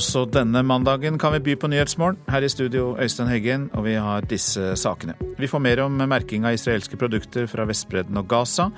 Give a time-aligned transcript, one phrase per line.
[0.00, 2.16] Også denne mandagen kan vi by på Nyhetsmorgen.
[2.32, 5.12] Her i studio Øystein Heggen, og vi har disse sakene.
[5.36, 8.70] Vi får mer om merking av israelske produkter fra Vestbredden og Gaza.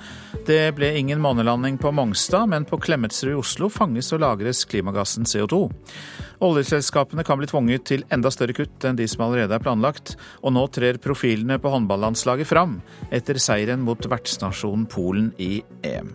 [0.43, 5.23] Det ble ingen månelanding på Mongstad, men på Klemetsrud i Oslo fanges og lagres klimagassen
[5.23, 5.61] CO2.
[6.43, 10.57] Oljeselskapene kan bli tvunget til enda større kutt enn de som allerede er planlagt, og
[10.57, 12.81] nå trer profilene på håndballandslaget fram
[13.15, 15.53] etter seieren mot vertsnasjonen Polen i
[15.87, 16.11] EM.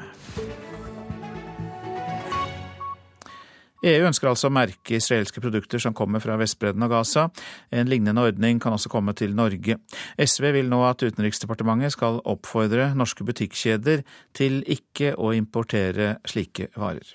[3.86, 7.28] EU ønsker altså å merke israelske produkter som kommer fra Vestbredden og Gaza.
[7.70, 9.78] En lignende ordning kan også komme til Norge.
[10.18, 14.02] SV vil nå at Utenriksdepartementet skal oppfordre norske butikkjeder
[14.34, 17.14] til ikke å importere slike varer.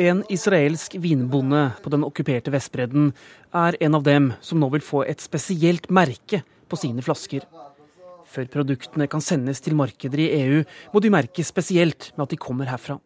[0.00, 3.10] En israelsk vinbonde på den okkuperte Vestbredden
[3.52, 7.44] er en av dem som nå vil få et spesielt merke på sine flasker.
[8.30, 12.40] Før produktene kan sendes til markeder i EU, må de merkes spesielt med at de
[12.40, 12.96] kommer herfra.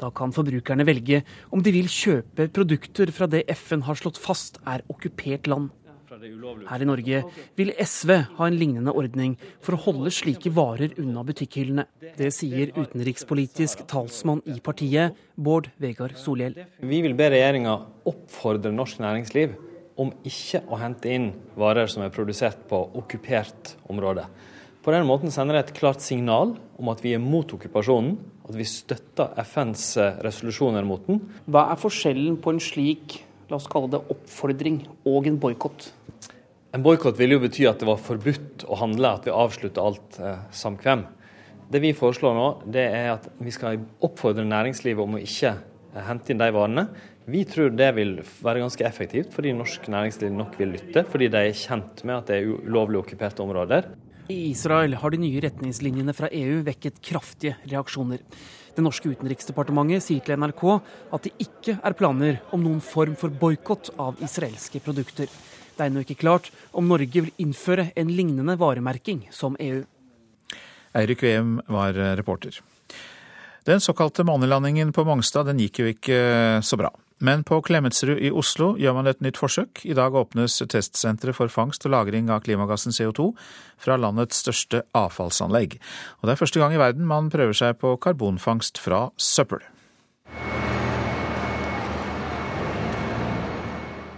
[0.00, 4.58] Da kan forbrukerne velge om de vil kjøpe produkter fra det FN har slått fast
[4.68, 5.68] er okkupert land.
[6.10, 7.20] Her i Norge
[7.56, 11.84] vil SV ha en lignende ordning for å holde slike varer unna butikkhyllene.
[12.18, 16.58] Det sier utenrikspolitisk talsmann i partiet, Bård Vegar Solhjell.
[16.82, 17.76] Vi vil be regjeringa
[18.10, 19.54] oppfordre norsk næringsliv
[20.00, 24.26] om ikke å hente inn varer som er produsert på okkupert område.
[24.80, 28.14] På den måten sender det et klart signal om at vi er mot okkupasjonen,
[28.48, 31.20] at vi støtter FNs eh, resolusjoner mot den.
[31.44, 33.18] Hva er forskjellen på en slik
[33.50, 35.90] la oss kalle det oppfordring og en boikott?
[36.72, 40.20] En boikott ville jo bety at det var forbudt å handle, at vi avslutter alt
[40.22, 41.04] eh, samkvem.
[41.70, 46.04] Det vi foreslår nå, det er at vi skal oppfordre næringslivet om å ikke eh,
[46.08, 46.88] hente inn de varene.
[47.30, 51.04] Vi tror det vil være ganske effektivt, fordi norsk næringsliv nok vil lytte.
[51.10, 53.92] Fordi de er kjent med at det er ulovlig okkuperte områder.
[54.30, 58.20] I Israel har de nye retningslinjene fra EU vekket kraftige reaksjoner.
[58.76, 60.62] Det norske utenriksdepartementet sier til NRK
[61.16, 65.26] at det ikke er planer om noen form for boikott av israelske produkter.
[65.26, 69.82] Det er ennå ikke klart om Norge vil innføre en lignende varemerking som EU.
[70.94, 72.62] Eirik Veum var reporter.
[73.66, 76.20] Den såkalte månelandingen på Mongstad den gikk jo ikke
[76.62, 76.94] så bra.
[77.20, 79.82] Men på Klemetsrud i Oslo gjør man et nytt forsøk.
[79.84, 83.26] I dag åpnes testsenteret for fangst og lagring av klimagassen CO2
[83.80, 85.76] fra landets største avfallsanlegg.
[86.20, 89.60] Og det er første gang i verden man prøver seg på karbonfangst fra søppel.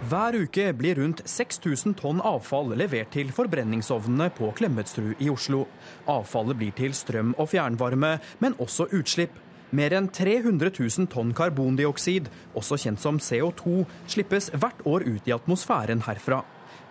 [0.07, 5.65] Hver uke blir rundt 6000 tonn avfall levert til forbrenningsovnene på Klemetsrud i Oslo.
[6.07, 9.42] Avfallet blir til strøm og fjernvarme, men også utslipp.
[9.73, 15.33] Mer enn 300 000 tonn karbondioksid, også kjent som CO2, slippes hvert år ut i
[15.33, 16.43] atmosfæren herfra.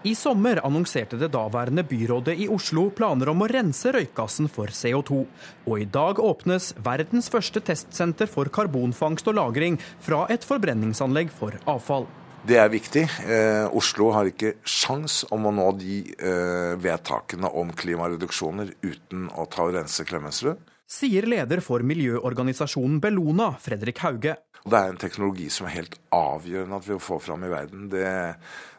[0.03, 5.21] I sommer annonserte det daværende byrådet i Oslo planer om å rense røykgassen for CO2.
[5.69, 11.54] Og i dag åpnes verdens første testsenter for karbonfangst og -lagring fra et forbrenningsanlegg for
[11.71, 12.09] avfall.
[12.42, 13.06] Det er viktig.
[13.31, 19.47] Eh, Oslo har ikke sjans om å nå de eh, vedtakene om klimareduksjoner uten å
[19.47, 24.36] ta og rense Klemetsrud sier leder for miljøorganisasjonen Bellona, Fredrik Hauge.
[24.62, 27.88] Det er en teknologi som er helt avgjørende at vi får fram i verden.
[27.91, 28.10] Det,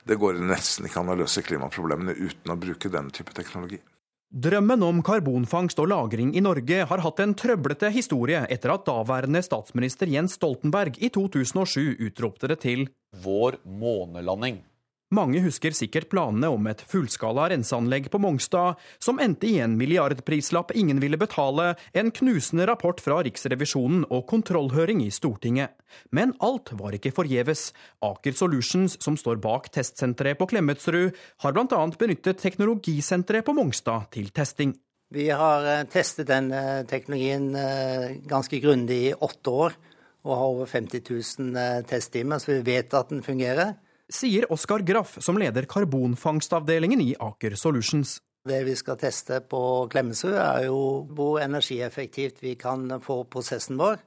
[0.07, 3.81] det går nesten ikke an å løse klimaproblemene uten å bruke denne type teknologi.
[4.33, 9.43] Drømmen om karbonfangst og -lagring i Norge har hatt en trøblete historie etter at daværende
[9.45, 12.87] statsminister Jens Stoltenberg i 2007 utropte det til
[13.21, 14.63] Vår månelanding.
[15.13, 20.71] Mange husker sikkert planene om et fullskala renseanlegg på Mongstad, som endte i en milliardprislapp
[20.79, 25.75] ingen ville betale, en knusende rapport fra Riksrevisjonen og kontrollhøring i Stortinget.
[26.09, 27.67] Men alt var ikke forgjeves.
[28.01, 31.13] Aker Solutions, som står bak testsenteret på Klemetsrud,
[31.45, 31.83] har bl.a.
[31.99, 34.73] benyttet teknologisenteret på Mongstad til testing.
[35.13, 39.77] Vi har eh, testet den eh, teknologien eh, ganske grundig i åtte år,
[40.23, 41.05] og har over 50
[41.37, 43.75] 000 testtimer, så vi vet at den fungerer
[44.11, 48.17] sier Oskar Graff, som leder karbonfangstavdelingen i Aker Solutions.
[48.43, 49.59] Det vi skal teste på
[49.91, 50.79] Klemetsrud, er jo
[51.15, 54.01] hvor energieffektivt vi kan få prosessen vår,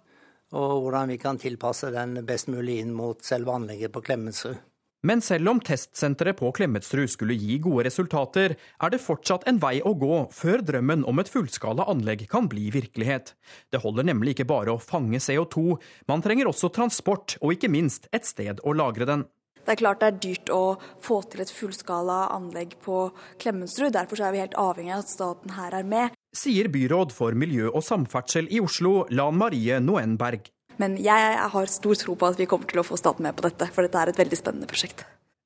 [0.52, 4.58] og hvordan vi kan tilpasse den best mulig inn mot selve anlegget på Klemetsrud.
[5.06, 9.76] Men selv om testsenteret på Klemetsrud skulle gi gode resultater, er det fortsatt en vei
[9.84, 13.34] å gå før drømmen om et fullskala anlegg kan bli virkelighet.
[13.70, 15.78] Det holder nemlig ikke bare å fange CO2,
[16.10, 19.26] man trenger også transport og ikke minst et sted å lagre den.
[19.66, 20.62] Det er klart det er dyrt å
[21.02, 23.08] få til et fullskala anlegg på
[23.42, 23.90] Klemetsrud.
[23.96, 26.14] Derfor er vi helt avhengig av at staten her er med.
[26.36, 30.46] Sier byråd for miljø og samferdsel i Oslo, Lan Marie Noenberg.
[30.78, 33.48] Men jeg har stor tro på at vi kommer til å få staten med på
[33.48, 35.02] dette, for dette er et veldig spennende prosjekt.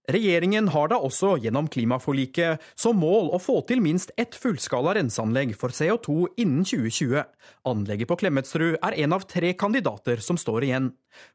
[0.08, 5.52] Regjeringen har da også gjennom klimaforliket som mål å få til minst ett fullskala renseanlegg
[5.60, 7.20] for CO2 innen 2020.
[7.68, 10.88] Anlegget på Klemetsrud er en av tre kandidater som står igjen.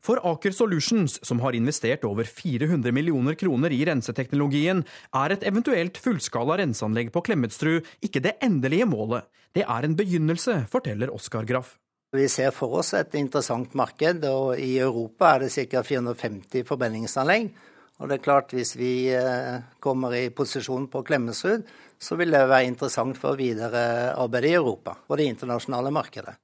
[0.04, 4.82] For Aker Solutions, som har investert over 400 millioner kroner i renseteknologien,
[5.14, 9.30] er et eventuelt fullskala renseanlegg på Klemetsrud ikke det endelige målet.
[9.56, 11.78] Det er en begynnelse, forteller Oskar Graff.
[12.16, 15.84] Vi ser for oss et interessant marked, og i Europa er det ca.
[15.84, 17.50] 450 forbrenningsanlegg.
[18.00, 21.64] Og det er klart, Hvis vi eh, kommer i posisjon på Klemetsrud,
[22.00, 26.36] så vil det være interessant for videre arbeid i Europa og det internasjonale markedet.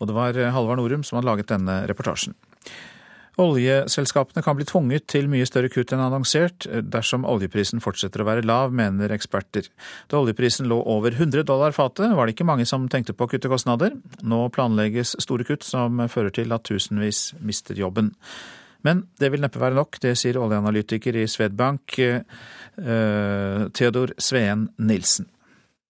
[0.00, 2.38] Og det var Halvard Norum som hadde laget denne reportasjen.
[3.40, 8.44] Oljeselskapene kan bli tvunget til mye større kutt enn annonsert dersom oljeprisen fortsetter å være
[8.44, 9.68] lav, mener eksperter.
[10.10, 13.32] Da oljeprisen lå over 100 dollar fatet, var det ikke mange som tenkte på å
[13.32, 13.96] kutte kostnader.
[14.22, 18.12] Nå planlegges store kutt som fører til at tusenvis mister jobben.
[18.86, 25.28] Men det vil neppe være nok, det sier oljeanalytiker i Swedbank, eh, Theodor Sveen Nilsen.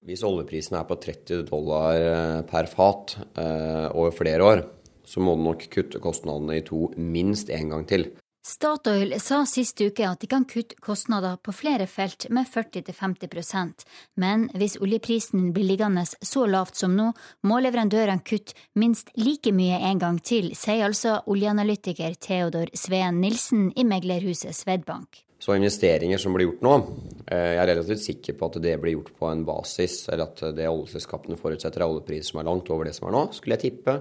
[0.06, 4.64] Hvis oljeprisen er på 30 dollar eh, per fat eh, over flere år,
[5.04, 8.08] så må du nok kutte kostnadene i to minst én gang til.
[8.40, 13.84] Statoil sa sist uke at de kan kutte kostnader på flere felt med 40-50%
[14.16, 17.10] men hvis oljeprisen blir liggende så lavt som nå,
[17.44, 23.68] må leverandørene kutte minst like mye en gang til, sier altså oljeanalytiker Theodor Sveen Nilsen
[23.76, 25.26] i meglerhuset Svedbank.
[25.40, 26.74] Så investeringer som blir gjort nå,
[27.28, 30.56] eh, jeg er relativt sikker på at det blir gjort på en basis, eller at
[30.56, 33.68] det oljeselskapene forutsetter er oljepris som er langt over det som er nå, skulle jeg
[33.68, 34.00] tippe.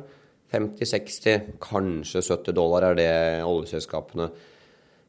[0.51, 3.11] 50-60, kanskje 70 dollar er det
[3.45, 4.29] oljeselskapene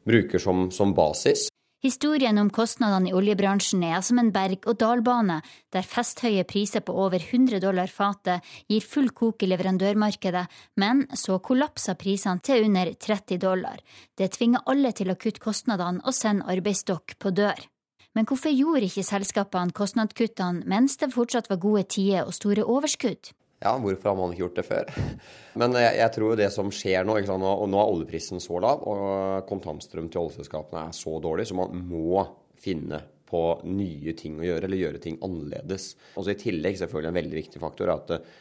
[0.07, 1.47] bruker som, som basis.
[1.81, 5.39] Historien om kostnadene i oljebransjen er som en berg-og-dal-bane,
[5.73, 10.43] der festhøye priser på over 100 dollar fatet gir full kok i leverandørmarkedet,
[10.77, 13.81] men så kollapser prisene til under 30 dollar.
[14.13, 17.65] Det tvinger alle til å kutte kostnadene og sende arbeidsstokk på dør.
[18.13, 23.33] Men hvorfor gjorde ikke selskapene kostnadskuttene mens det fortsatt var gode tider og store overskudd?
[23.61, 24.91] Ja, hvorfor har man ikke gjort det før?
[25.61, 28.85] Men jeg, jeg tror det som skjer nå, sant, og nå er oljeprisen så lav,
[28.89, 32.23] og kontantstrøm til oljeselskapene er så dårlig, så man må
[32.61, 35.91] finne på nye ting å gjøre, eller gjøre ting annerledes.
[36.19, 38.31] Også I tillegg selvfølgelig en veldig viktig faktor er at eh,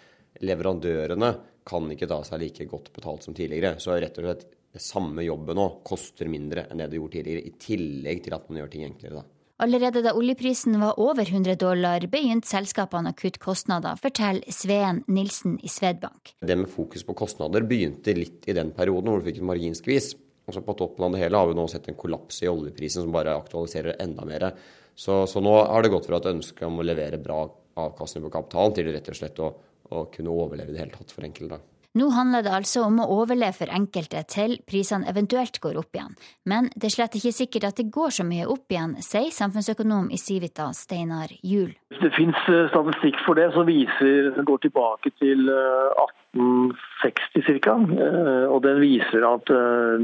[0.49, 1.31] leverandørene
[1.69, 3.77] kan ikke ta seg like godt betalt som tidligere.
[3.83, 4.49] Så rett og slett
[4.81, 8.63] samme jobben nå koster mindre enn det det gjorde tidligere, i tillegg til at man
[8.63, 9.21] gjør ting enklere.
[9.21, 9.40] da.
[9.61, 15.59] Allerede da oljeprisen var over 100 dollar, begynte selskapene å kutte kostnader, forteller Sveen Nilsen
[15.61, 16.33] i Svedbank.
[16.41, 20.15] Det med fokus på kostnader begynte litt i den perioden hvor du fikk en marginskvis.
[20.49, 23.05] Og så på toppen av det hele har vi nå sett en kollaps i oljeprisen
[23.05, 24.49] som bare aktualiserer enda mer.
[24.97, 27.43] Så, så nå har det gått fra et ønske om å levere bra
[27.85, 29.53] avkastning på kapitalen til rett og slett å,
[29.93, 31.61] å kunne overleve i det hele tatt for enkelte.
[31.99, 36.13] Nå handler det altså om å overleve for enkelte til prisene eventuelt går opp igjen.
[36.47, 40.07] Men det er slett ikke sikkert at det går så mye opp igjen, sier samfunnsøkonom
[40.15, 41.73] i Civita Steinar Juel.
[41.99, 47.75] Det finnes eh, statistikk for det som viser, går tilbake til 1860 eh, ca.
[47.75, 49.51] Eh, og den viser at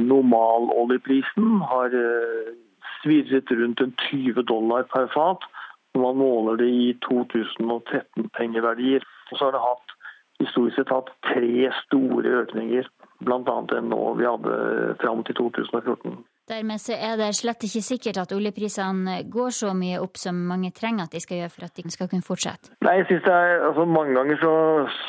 [0.03, 1.95] normaloljeprisen har
[2.99, 5.47] svirret rundt en 20 dollar per fat
[5.95, 9.07] når man måler det i 2013-pengeverdier.
[9.31, 9.86] Og så har det hatt
[10.43, 12.89] historisk sett hatt tre store økninger,
[13.25, 13.59] bl.a.
[13.73, 14.57] den nå vi hadde
[15.03, 16.17] fram til 2014.
[16.47, 20.71] Dermed så er det slett ikke sikkert at oljeprisene går så mye opp som mange
[20.77, 22.71] trenger at de skal gjøre for at de skal kunne fortsette?
[22.87, 24.53] Nei, jeg synes det er, altså Mange ganger så,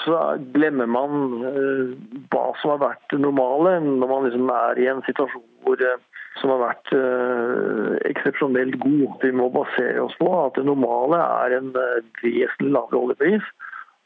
[0.01, 0.21] så
[0.55, 1.93] glemmer man uh,
[2.33, 6.25] hva som har vært det normale, når man liksom er i en situasjon hvor, uh,
[6.41, 9.21] som har vært uh, eksepsjonelt god.
[9.21, 13.45] Vi må basere oss på at det normale er en vesentlig lavere oljepris.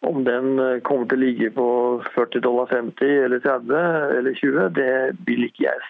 [0.01, 1.67] Om den eh, kommer til å ligge på
[2.15, 4.93] 40 dollar 50 eller 30 eller 20, det
[5.27, 5.87] vil ikke jeg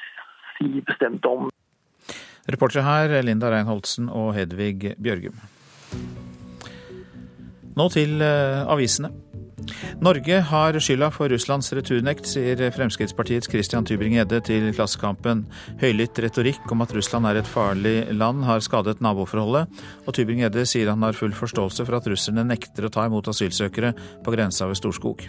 [0.58, 1.48] si bestemt om.
[2.52, 5.40] Reportere her Linda Reinholdsen og Hedvig Bjørgum.
[7.78, 9.12] Nå til eh, avisene.
[10.02, 15.46] Norge har skylda for Russlands returnekt, sier Fremskrittspartiets Christian Tybring-Gjedde til Klassekampen.
[15.82, 19.70] Høylytt retorikk om at Russland er et farlig land har skadet naboforholdet,
[20.06, 23.94] og Tybring-Gjedde sier han har full forståelse for at russerne nekter å ta imot asylsøkere
[24.26, 25.28] på grensa ved Storskog.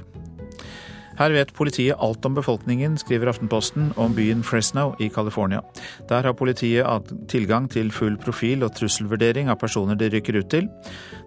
[1.19, 5.62] Her vet politiet alt om befolkningen, skriver Aftenposten om byen Fresno i California.
[6.09, 10.69] Der har politiet tilgang til full profil og trusselvurdering av personer de rykker ut til.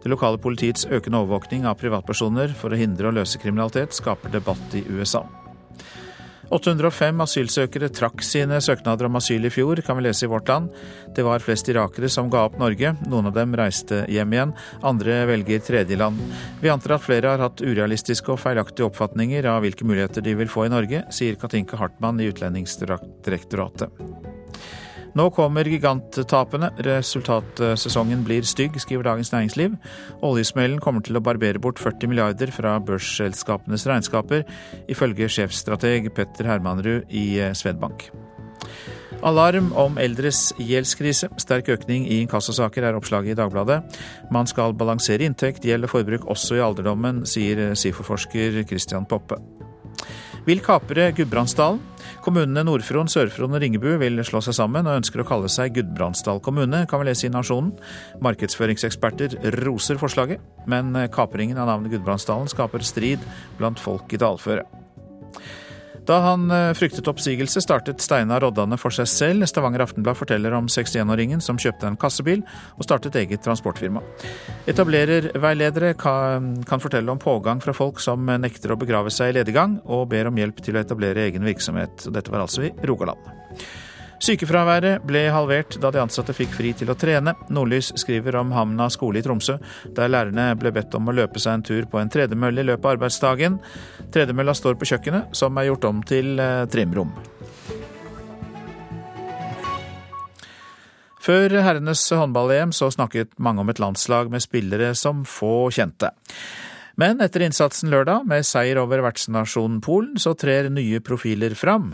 [0.04, 4.78] Det lokale politiets økende overvåkning av privatpersoner for å hindre og løse kriminalitet skaper debatt
[4.78, 5.26] i USA.
[6.54, 10.70] 805 asylsøkere trakk sine søknader om asyl i fjor, kan vi lese i Vårt Land.
[11.16, 12.94] Det var flest irakere som ga opp Norge.
[13.10, 14.54] Noen av dem reiste hjem igjen,
[14.86, 16.22] andre velger tredjeland.
[16.62, 20.52] Vi antar at flere har hatt urealistiske og feilaktige oppfatninger av hvilke muligheter de vil
[20.52, 24.04] få i Norge, sier Katinka Hartmann i Utlendingsdirektoratet.
[25.16, 26.74] Nå kommer giganttapene.
[26.84, 29.78] Resultatsesongen blir stygg, skriver Dagens Næringsliv.
[30.26, 34.44] Oljesmellen kommer til å barbere bort 40 milliarder fra børsselskapenes regnskaper,
[34.92, 38.10] ifølge sjefstrateg Petter Hermanrud i Svedbank.
[39.26, 41.32] Alarm om eldres gjeldskrise.
[41.40, 43.80] Sterk økning i inkassosaker er oppslaget i Dagbladet.
[44.36, 49.40] Man skal balansere inntekt, gjeld og forbruk også i alderdommen, sier SIFO-forsker Christian Poppe.
[50.46, 51.80] Vil kapre Gudbrandsdalen.
[52.26, 56.40] Kommunene Nord-Fron, Sør-Fron og Ringebu vil slå seg sammen og ønsker å kalle seg Gudbrandsdal
[56.42, 57.76] kommune, kan vi lese i Nasjonen.
[58.26, 63.22] Markedsføringseksperter roser forslaget, men kapringen av navnet Gudbrandsdalen skaper strid
[63.60, 64.66] blant folk i dalføret.
[66.06, 69.48] Da han eh, fryktet oppsigelse, startet Steinar Roddane for seg selv.
[69.50, 72.44] Stavanger Aftenblad forteller om 61-åringen som kjøpte en kassebil
[72.76, 74.04] og startet eget transportfirma.
[74.70, 80.10] Etablererveiledere kan fortelle om pågang fra folk som nekter å begrave seg i lediggang, og
[80.14, 82.08] ber om hjelp til å etablere egen virksomhet.
[82.14, 83.34] Dette var altså i Rogaland.
[84.26, 87.36] Sykefraværet ble halvert da de ansatte fikk fri til å trene.
[87.54, 89.60] Nordlys skriver om Hamna skole i Tromsø,
[89.94, 92.88] der lærerne ble bedt om å løpe seg en tur på en tredemølle i løpet
[92.88, 93.60] av arbeidsdagen.
[94.16, 97.12] Tredemølla står på kjøkkenet, som er gjort om til eh, trimrom.
[101.22, 106.10] Før herrenes håndball-EM så snakket mange om et landslag med spillere som få kjente.
[106.98, 111.92] Men etter innsatsen lørdag, med seier over vertsnasjonen Polen, så trer nye profiler fram.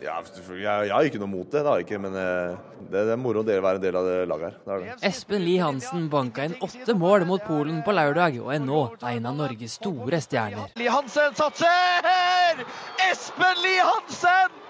[0.00, 2.54] Ja, jeg, jeg, har ikke noe mot det, det har jeg ikke, men eh,
[2.86, 4.58] det, det er moro å være en del av det laget her.
[4.64, 4.96] Det det.
[5.10, 9.28] Espen Lie Hansen banka inn åtte mål mot Polen på lørdag, og er nå en
[9.28, 10.72] av Norges store stjerner.
[10.80, 12.64] Lie Hansen satser!
[13.10, 14.60] Espen Lie Hansen!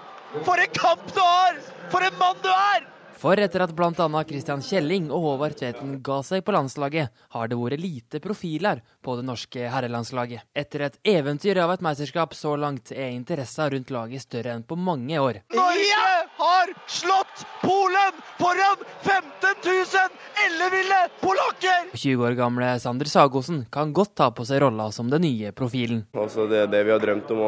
[0.45, 1.61] For en kamp du har!
[1.91, 2.87] For en mann du er!
[3.21, 4.23] For etter at bl.a.
[4.25, 9.13] Christian Kjelling og Håvard Tveten ga seg på landslaget, har det vært lite profiler på
[9.19, 10.47] det norske herrelandslaget.
[10.57, 14.73] Etter et eventyr av et mesterskap så langt er interessa rundt laget større enn på
[14.73, 15.43] mange år.
[15.53, 16.01] Norge
[16.41, 20.09] har slått Polen foran 15 000
[20.47, 21.91] elleville polakker!
[21.93, 26.07] 20 år gamle Sander Sagosen kan godt ta på seg rolla som den nye profilen.
[26.17, 27.45] Altså det er det vi har drømt om,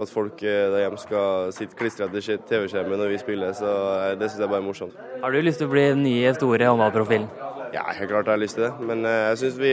[0.00, 3.52] at folk der hjemme skal sitte klistra til TV-skjermen når vi spiller.
[3.52, 5.09] så Det syns jeg bare er morsomt.
[5.20, 7.28] Har du lyst til å bli den nye store håndballprofilen?
[7.70, 8.70] Ja, helt klart har jeg lyst til det.
[8.86, 9.72] Men eh, jeg syns vi,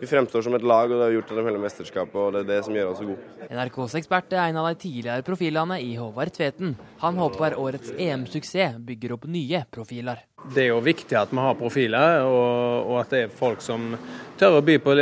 [0.00, 2.18] vi, fremstår som et lag, og det har vi gjort gjennom hele mesterskapet.
[2.18, 3.46] og Det er det som gjør oss så gode.
[3.48, 6.74] NRKs ekspert er en av de tidligere profilene i Håvard Tveten.
[7.04, 10.26] Han håper årets EM-suksess bygger opp nye profiler.
[10.52, 13.92] Det er jo viktig at vi har profiler, og, og at det er folk som
[14.40, 14.96] tør å by, på,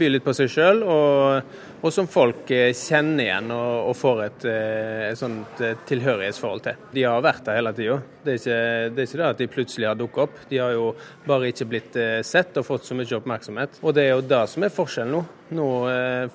[0.00, 0.82] by litt på seg sjøl.
[0.82, 6.78] Og, og, som folk eh, kjenner igjen og, får et, eh, et, sånt tilhørighetsforhold til.
[6.94, 7.98] De har vært der hele tida.
[8.26, 10.38] Det, det, er ikke det at de plutselig har dukket opp.
[10.50, 10.88] De har jo
[11.26, 13.78] bare ikke blitt sett og fått så mye oppmerksomhet.
[13.82, 15.22] Og det er jo det som er forskjellen nå.
[15.56, 15.68] Nå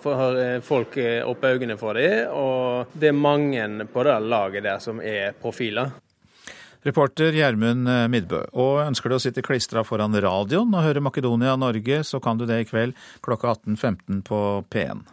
[0.06, 0.96] har folk
[1.28, 5.92] opp øynene for dem, og det er mange på det laget der som er profiler.
[6.88, 8.44] Reporter Gjermund Midbø.
[8.58, 12.48] Og ønsker du å sitte klistra foran radioen og høre Makedonia Norge, så kan du
[12.50, 14.40] det i kveld klokka 18.15 på
[14.72, 15.06] P1.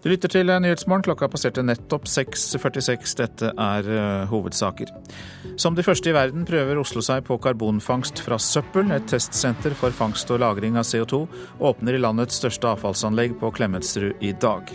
[0.00, 1.04] Du lytter til Nyhetsmorgen.
[1.04, 3.16] Klokka passerte nettopp 6.46.
[3.18, 4.92] Dette er uh, hovedsaker.
[5.60, 8.94] Som de første i verden prøver Oslo seg på karbonfangst fra søppel.
[8.96, 11.26] Et testsenter for fangst og lagring av CO2
[11.68, 14.72] åpner i landets største avfallsanlegg på Klemetsrud i dag.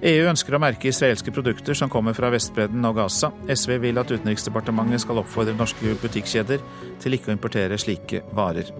[0.00, 3.28] EU ønsker å merke israelske produkter som kommer fra Vestbredden og Gaza.
[3.52, 6.62] SV vil at Utenriksdepartementet skal oppfordre norske butikkjeder
[7.02, 8.70] til ikke å importere slike varer.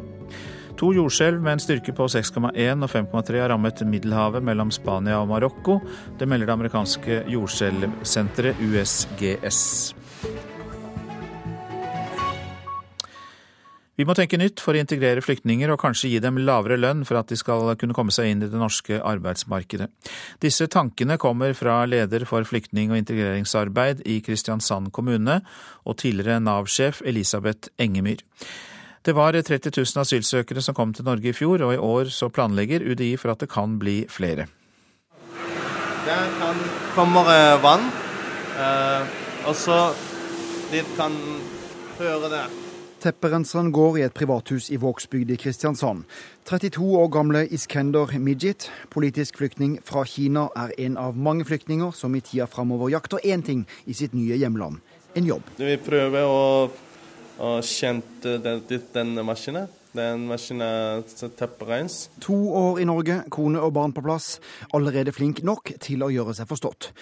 [0.81, 5.29] To jordskjelv med en styrke på 6,1 og 5,3 har rammet Middelhavet mellom Spania og
[5.29, 5.77] Marokko.
[6.17, 9.61] Det melder det amerikanske jordskjelvsenteret USGS.
[14.00, 17.19] Vi må tenke nytt for å integrere flyktninger og kanskje gi dem lavere lønn for
[17.21, 19.90] at de skal kunne komme seg inn i det norske arbeidsmarkedet.
[20.40, 25.42] Disse tankene kommer fra leder for flyktning- og integreringsarbeid i Kristiansand kommune
[25.85, 28.25] og tidligere Nav-sjef Elisabeth Engemyr.
[29.04, 32.30] Det var 30 000 asylsøkere som kom til Norge i fjor, og i år så
[32.33, 34.49] planlegger UDI for at det kan bli flere.
[36.09, 36.64] Der kan,
[36.97, 37.28] kommer
[37.61, 37.85] vann,
[39.45, 39.92] og så
[40.73, 41.21] dit kan
[42.00, 42.60] høre det.
[43.00, 46.02] Tepperenseren går i et privathus i Vågsbygd i Kristiansand.
[46.45, 52.12] 32 år gamle Iskender Midjit, politisk flyktning fra Kina, er en av mange flyktninger som
[52.14, 54.83] i tida framover jakter én ting i sitt nye hjemland
[55.14, 55.49] en jobb.
[55.57, 56.71] Vi prøver å,
[57.40, 59.71] å kjenne den, denne maskinen.
[59.97, 61.02] Den maskinen
[61.40, 62.04] tepperens.
[62.23, 64.37] To år i Norge, kone og barn på plass.
[64.76, 66.92] Allerede flink nok til å gjøre seg forstått.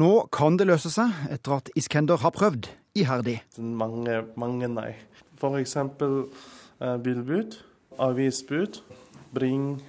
[0.00, 3.40] Nå kan det løse seg, etter at Iskender har prøvd iherdig.
[3.58, 4.92] Mange, mange nei.
[5.42, 6.24] Eksempel
[6.80, 7.64] eh, bilbud,
[7.98, 8.82] avisbud,
[9.34, 9.82] Bring,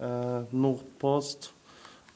[0.00, 1.54] eh, Nordpost,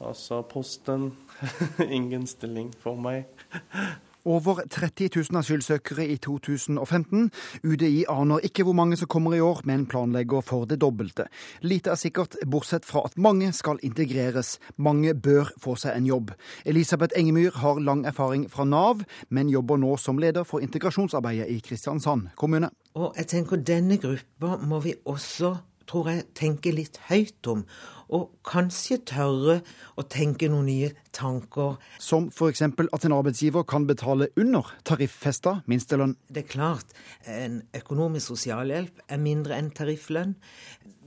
[0.01, 1.17] altså Posten.
[1.91, 3.25] Ingen stilling for meg.
[4.25, 7.31] Over 30 000 asylsøkere i 2015.
[7.65, 11.27] UDI aner ikke hvor mange som kommer i år, men planlegger for det dobbelte.
[11.61, 14.59] Lite er sikkert, bortsett fra at mange skal integreres.
[14.77, 16.33] Mange bør få seg en jobb.
[16.65, 21.61] Elisabeth Engemyr har lang erfaring fra Nav, men jobber nå som leder for integrasjonsarbeidet i
[21.61, 22.73] Kristiansand kommune.
[22.95, 25.57] Og jeg tenker Denne gruppa må vi også
[25.89, 27.65] tror jeg, tenke litt høyt om.
[28.13, 29.61] Og kanskje tørre
[29.97, 31.79] å tenke noen nye tanker.
[32.03, 32.65] Som f.eks.
[32.65, 36.17] at en arbeidsgiver kan betale under tariffesta minstelønn.
[36.29, 40.35] Det er klart, en økonomisk sosialhjelp er mindre enn tarifflønn.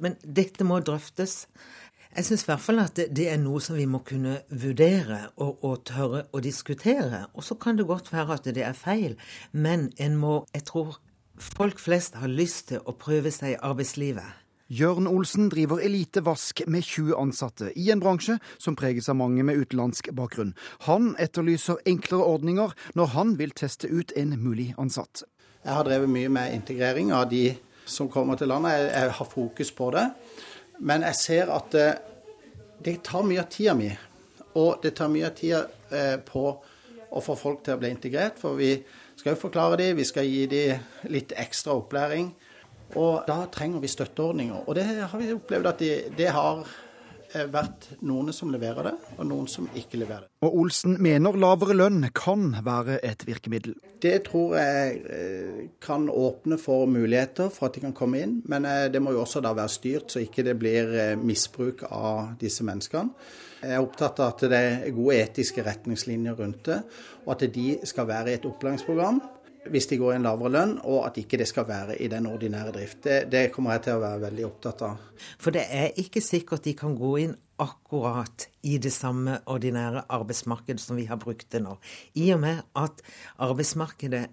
[0.02, 1.44] Men dette må drøftes.
[2.18, 5.28] Jeg syns i hvert fall at det, det, er noe som vi må kunne vurdere
[5.36, 7.28] og, og tørre å diskutere.
[7.38, 9.18] Og så kan det godt være at det er feil,
[9.52, 10.98] men en må, jeg tror
[11.38, 14.47] folk flest har lyst til å prøve seg i arbeidslivet.
[14.68, 19.56] Jørn Olsen driver Elitevask med 20 ansatte, i en bransje som preges av mange med
[19.56, 20.52] utenlandsk bakgrunn.
[20.90, 25.24] Han etterlyser enklere ordninger når han vil teste ut en mulig ansatt.
[25.64, 27.54] Jeg har drevet mye med integrering av de
[27.88, 28.90] som kommer til landet.
[28.92, 30.04] Jeg, har fokus på det.
[30.80, 31.88] Men jeg ser at det,
[32.84, 33.94] det tar mye av tida mi.
[34.60, 35.64] Og det tar mye av tida
[35.96, 36.44] eh, på
[37.08, 38.36] å få folk til å bli integrert.
[38.42, 38.74] For vi
[39.16, 42.34] skal jo forklare dem, vi skal gi dem litt ekstra opplæring.
[42.96, 44.68] Og da trenger vi støtteordninger.
[44.68, 46.62] Og det har vi opplevd at det de har
[47.34, 50.32] eh, vært noen som leverer det, og noen som ikke leverer det.
[50.48, 53.76] Og Olsen mener lavere lønn kan være et virkemiddel.
[54.02, 58.70] Det tror jeg eh, kan åpne for muligheter for at de kan komme inn, men
[58.70, 62.66] eh, det må jo også da være styrt, så ikke det blir misbruk av disse
[62.68, 63.12] menneskene.
[63.58, 66.78] Jeg er opptatt av at det er gode etiske retningslinjer rundt det,
[67.26, 69.18] og at de skal være i et opplæringsprogram
[69.72, 72.28] hvis de går i en lavere lønn, og at ikke det skal være i den
[72.30, 73.04] ordinære drift.
[73.04, 75.04] Det, det, kommer jeg til å være veldig opptatt av.
[75.42, 80.82] For det er ikke sikkert de kan gå inn akkurat i det samme ordinære arbeidsmarkedet
[80.82, 81.78] som vi har brukt det nå.
[82.20, 83.02] I og med at
[83.42, 84.28] arbeidsmarkedet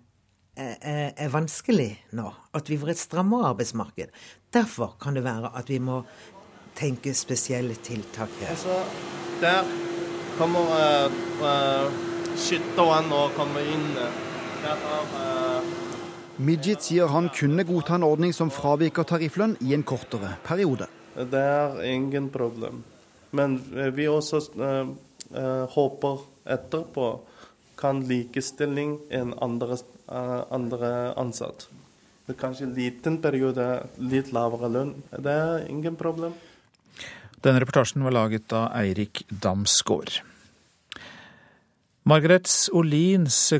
[0.56, 2.28] er, er, er vanskelig nå.
[2.54, 4.12] At vi får et strammere arbeidsmarked.
[4.52, 6.02] Derfor kan det være at vi må
[6.76, 8.52] tenke spesielle tiltak her.
[8.52, 8.82] Altså,
[9.40, 9.64] der
[10.38, 13.90] kommer uh, uh, skytteren og kommer inn.
[13.96, 14.33] Uh
[16.36, 20.88] Midjit sier han kunne godta en ordning som fraviker tarifflønn i en kortere periode.
[21.14, 22.82] Det er ingen problem.
[23.34, 23.58] Men
[23.94, 24.90] vi også uh,
[25.34, 27.06] uh, håper etterpå
[27.78, 29.78] kan likestilling en andre,
[30.10, 31.68] uh, andre ansatt.
[32.26, 33.64] Det er kanskje en liten periode,
[34.00, 34.94] litt lavere lønn.
[35.12, 36.34] Det er ingen problem.
[37.44, 40.22] Denne reportasjen var laget av Eirik Damsgaard.
[42.06, 43.52] Margaret Olins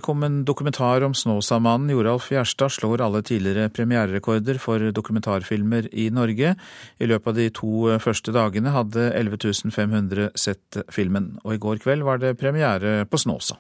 [0.44, 6.54] dokumentar om Snåsamannen Joralf Gjerstad slår alle tidligere premiererekorder for dokumentarfilmer i Norge.
[7.00, 11.80] I løpet av de to første dagene hadde 11 500 sett filmen, og i går
[11.80, 13.57] kveld var det premiere på Snåsa.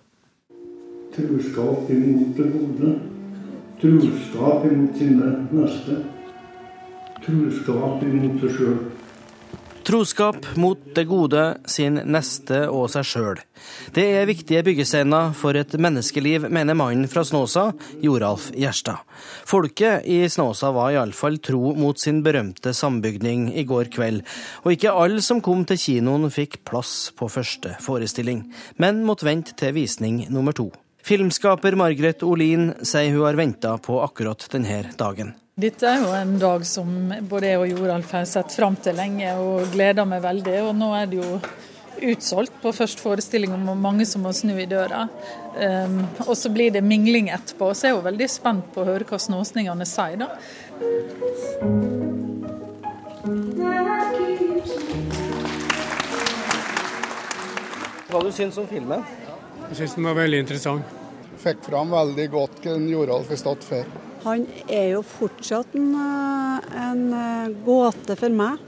[1.16, 2.92] Truskap imot det gode.
[3.80, 5.96] Truskap imot sine neste.
[7.24, 8.78] Truskap imot seg sjøl.
[9.84, 13.40] Troskap mot det gode, sin neste og seg sjøl.
[13.92, 17.66] Det er viktige byggesteiner for et menneskeliv, mener mannen fra Snåsa,
[18.00, 19.02] Joralf Gjerstad.
[19.44, 24.24] Folket i Snåsa var iallfall tro mot sin berømte sambygning i går kveld,
[24.64, 28.46] og ikke alle som kom til kinoen fikk plass på første forestilling,
[28.80, 30.70] men måtte vente til visning nummer to.
[31.04, 35.36] Filmskaper Margaret Olin sier hun har venta på akkurat denne dagen.
[35.54, 36.88] Dette er jo en dag som
[37.30, 40.54] både jeg og Joralf har sett fram til lenge og gleder meg veldig.
[40.66, 41.36] Og nå er det jo
[42.10, 45.04] utsolgt på første forestilling og mange som må snu i døra.
[45.54, 47.68] Um, og så blir det mingling etterpå.
[47.70, 50.32] Så jeg er jo veldig spent på å høre hva snåsningene sier, da.
[58.10, 59.06] Hva du syns om filmen?
[59.68, 60.98] Jeg syns den var veldig interessant.
[61.46, 64.03] Fikk fram veldig godt hva Joralf har stått for.
[64.24, 68.62] Han er jo fortsatt en, eh, en eh, gåte for meg.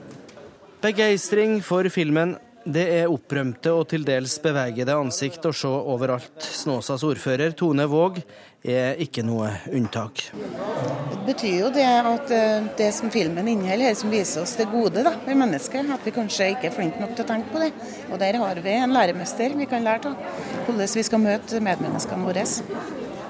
[0.85, 2.37] Begeistring for filmen.
[2.67, 6.43] Det er opprømte og til dels bevegede ansikt å se overalt.
[6.43, 8.19] Snåsas ordfører Tone Våg
[8.67, 10.25] er ikke noe unntak.
[10.35, 15.07] Det betyr jo det at eh, det som filmen inneholder, som viser oss det gode
[15.07, 17.73] da, ved mennesket, at vi kanskje ikke er flinke nok til å tenke på det.
[18.11, 20.39] Og der har vi en læremester vi kan lære av.
[20.67, 22.49] Hvordan vi skal møte medmenneskene våre.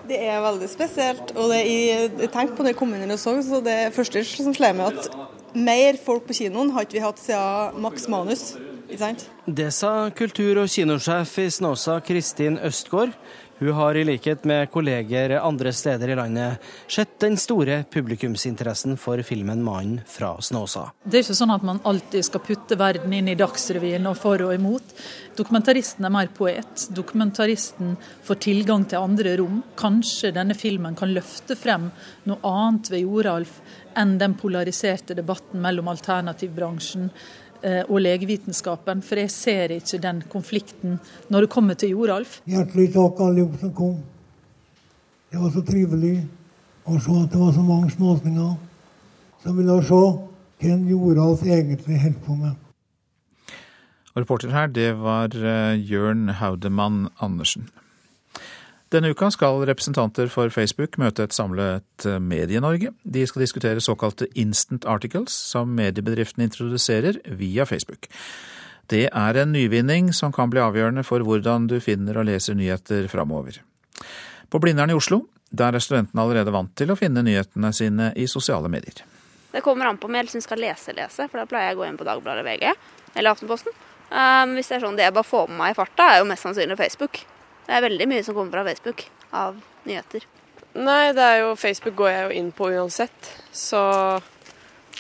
[0.07, 1.33] Det er veldig spesielt.
[1.37, 4.55] og det er, tenkte på det jeg kom inn og så, så det første som
[4.55, 5.11] slår meg at
[5.57, 8.55] mer folk på kinoen har ikke vi hatt siden Max Manus.
[8.87, 9.25] Ikke sant?
[9.47, 13.16] Det sa kultur- og kinosjef i Snåsa, Kristin Østgaard.
[13.59, 19.23] Hun har i likhet med kolleger andre steder i landet sett den store publikumsinteressen for
[19.25, 20.90] filmen 'Mannen fra Snåsa'.
[21.05, 24.45] Det er ikke sånn at man alltid skal putte verden inn i Dagsrevyen og for
[24.45, 24.92] og imot.
[25.40, 26.85] Dokumentaristen er mer poet.
[26.92, 27.97] Dokumentaristen
[28.29, 29.64] får tilgang til andre rom.
[29.75, 31.88] Kanskje denne filmen kan løfte frem
[32.29, 33.61] noe annet ved Joralf
[33.97, 37.09] enn den polariserte debatten mellom alternativbransjen
[37.64, 40.99] og legevitenskapen, for jeg ser ikke den konflikten
[41.33, 42.40] når det kommer til Joralf.
[42.47, 43.97] Hjertelig takk alle som kom.
[45.31, 46.16] Det var så trivelig
[46.87, 48.53] å se at det var så mange småsninger
[49.42, 50.03] som ville se
[50.62, 52.55] hvem Joralf egentlig holdt på med.
[54.14, 57.69] Og reporter her, det var eh, Jørn Haudemann Andersen.
[58.94, 62.92] Denne uka skal representanter for Facebook møte et samlet eh, Medie-Norge.
[63.03, 68.07] De skal diskutere såkalte instant articles, som mediebedriftene introduserer via Facebook.
[68.87, 73.11] Det er en nyvinning som kan bli avgjørende for hvordan du finner og leser nyheter
[73.11, 73.59] framover.
[74.46, 78.31] På Blindern i Oslo, der er studentene allerede vant til å finne nyhetene sine i
[78.31, 79.03] sosiale medier.
[79.51, 81.88] Det kommer an på om jeg liksom skal lese-lese, for da pleier jeg å gå
[81.88, 82.68] inn på Dagbladet VG
[83.16, 83.75] eller Aftenposten.
[84.07, 86.29] Um, hvis det er sånn det jeg bare får med meg i farta, er jo
[86.31, 87.27] mest sannsynlig Facebook.
[87.66, 90.26] Det er veldig mye som kommer fra Facebook av nyheter.
[90.76, 93.81] Nei, det er jo Facebook går jeg jo inn på uansett, så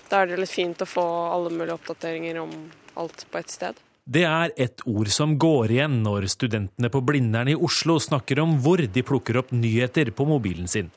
[0.08, 2.54] da er det litt fint å få alle mulige oppdateringer om
[2.96, 3.82] alt på ett sted.
[4.06, 8.54] Det er et ord som går igjen når studentene på Blindern i Oslo snakker om
[8.62, 10.92] hvor de plukker opp nyheter på mobilen sin.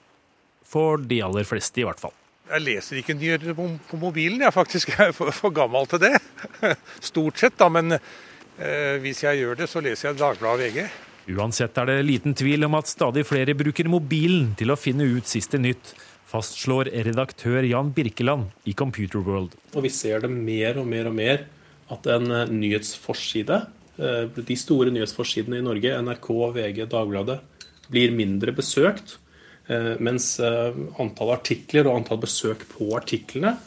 [0.69, 2.13] For de aller fleste, i hvert fall.
[2.49, 6.15] Jeg leser ikke nyheter på, på mobilen, jeg faktisk er for, for gammel til det.
[7.11, 11.08] Stort sett, da, men eh, hvis jeg gjør det, så leser jeg Dagbladet og VG.
[11.29, 15.29] Uansett er det liten tvil om at stadig flere bruker mobilen til å finne ut
[15.29, 15.93] siste nytt,
[16.29, 19.55] fastslår redaktør Jan Birkeland i Computer World.
[19.73, 21.45] Og vi ser det mer og mer og mer
[21.93, 23.61] at en eh, nyhetsforside,
[23.97, 27.39] eh, de store nyhetsforsidene i Norge, NRK, VG, Dagbladet,
[27.89, 29.17] blir mindre besøkt.
[29.69, 33.57] eh, Mens antall artikler og antall besøk på artiklene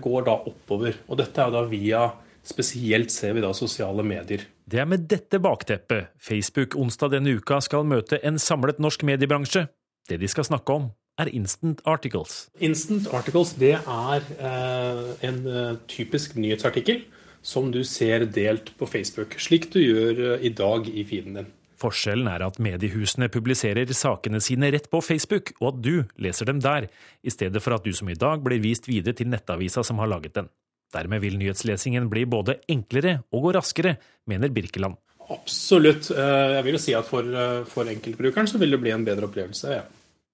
[0.00, 0.94] går da oppover.
[1.10, 2.04] Og dette er da via
[2.44, 4.44] Spesielt ser vi da sosiale medier.
[4.68, 9.66] Det er med dette bakteppet Facebook onsdag denne uka skal møte en samlet norsk mediebransje.
[10.08, 12.48] Det de skal snakke om, er instant articles.
[12.60, 17.04] Instant articles det er eh, en eh, typisk nyhetsartikkel
[17.44, 21.52] som du ser delt på Facebook, slik du gjør eh, i dag i feeden din.
[21.80, 26.60] Forskjellen er at mediehusene publiserer sakene sine rett på Facebook, og at du leser dem
[26.64, 26.88] der,
[27.22, 30.10] i stedet for at du som i dag blir vist videre til nettavisa som har
[30.12, 30.48] laget den.
[30.94, 33.96] Dermed vil nyhetslesingen bli både enklere og gå raskere,
[34.30, 34.98] mener Birkeland.
[35.32, 36.10] Absolutt.
[36.12, 37.24] Jeg vil jo si at for,
[37.70, 39.78] for enkeltbrukeren så vil det bli en bedre opplevelse.
[39.80, 39.86] Ja.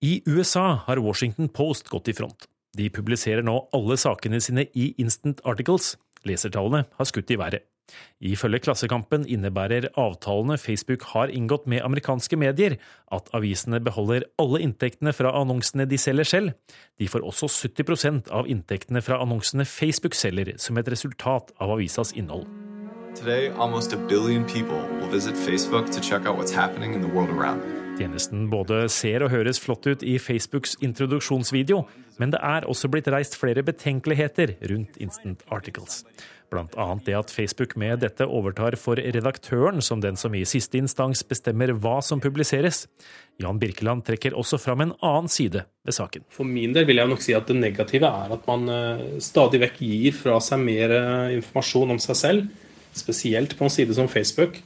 [0.02, 2.48] I USA har Washington Post gått i front.
[2.76, 5.94] De publiserer nå alle sakene sine i instant articles.
[6.26, 7.69] Lesertallene har skutt i været.
[8.20, 12.76] Ifølge Klassekampen innebærer avtalene Facebook har inngått med amerikanske medier,
[13.12, 16.54] at avisene beholder alle inntektene fra annonsene de selger selv.
[17.00, 22.12] De får også 70% av inntektene fra annonsene Facebook selger, som et resultat av avisas
[22.12, 22.46] innhold.
[23.16, 27.08] Today, almost a billion people will visit Facebook to check out what's happening in the
[27.08, 27.80] world around them.
[28.00, 31.82] Tjenesten både ser og høres flott ut i Facebooks introduksjonsvideo,
[32.16, 36.04] men det er også blitt reist flere betenkeligheter rundt Instant Articles.
[36.50, 41.22] Annet det at Facebook med dette overtar for redaktøren som den som i siste instans
[41.26, 42.86] bestemmer hva som publiseres.
[43.40, 46.26] Jan Birkeland trekker også fram en annen side ved saken.
[46.34, 49.62] For min del vil jeg nok si at det negative er at man eh, stadig
[49.62, 52.50] vekk gir fra seg mer eh, informasjon om seg selv,
[52.96, 54.58] spesielt på en side som Facebook,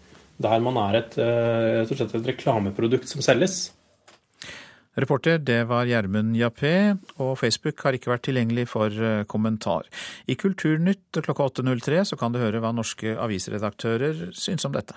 [0.42, 3.68] der man er et, eh, et reklameprodukt som selges.
[5.00, 9.88] Reporter det var Gjermund Jappé, og Facebook har ikke vært tilgjengelig for kommentar.
[10.30, 14.94] I Kulturnytt klokka 8.03 så kan du høre hva norske avisredaktører syns om dette.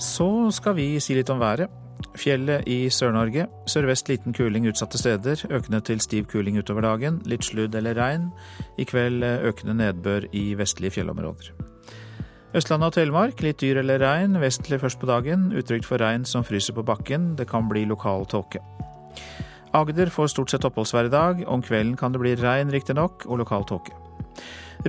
[0.00, 1.68] Så skal vi si litt om været.
[2.16, 3.44] Fjellet i Sør-Norge.
[3.68, 5.44] Sørvest liten kuling utsatte steder.
[5.52, 7.20] Økende til stiv kuling utover dagen.
[7.28, 8.30] Litt sludd eller regn.
[8.80, 11.52] I kveld økende nedbør i vestlige fjellområder.
[12.50, 14.34] Østlandet og Telemark litt dyr eller regn.
[14.42, 15.52] Vestlig først på dagen.
[15.54, 17.36] Utrygt for regn som fryser på bakken.
[17.38, 18.58] Det kan bli lokal tåke.
[19.70, 21.44] Agder får stort sett oppholdsvær i dag.
[21.46, 23.94] Om kvelden kan det bli regn, riktignok, og lokal tåke.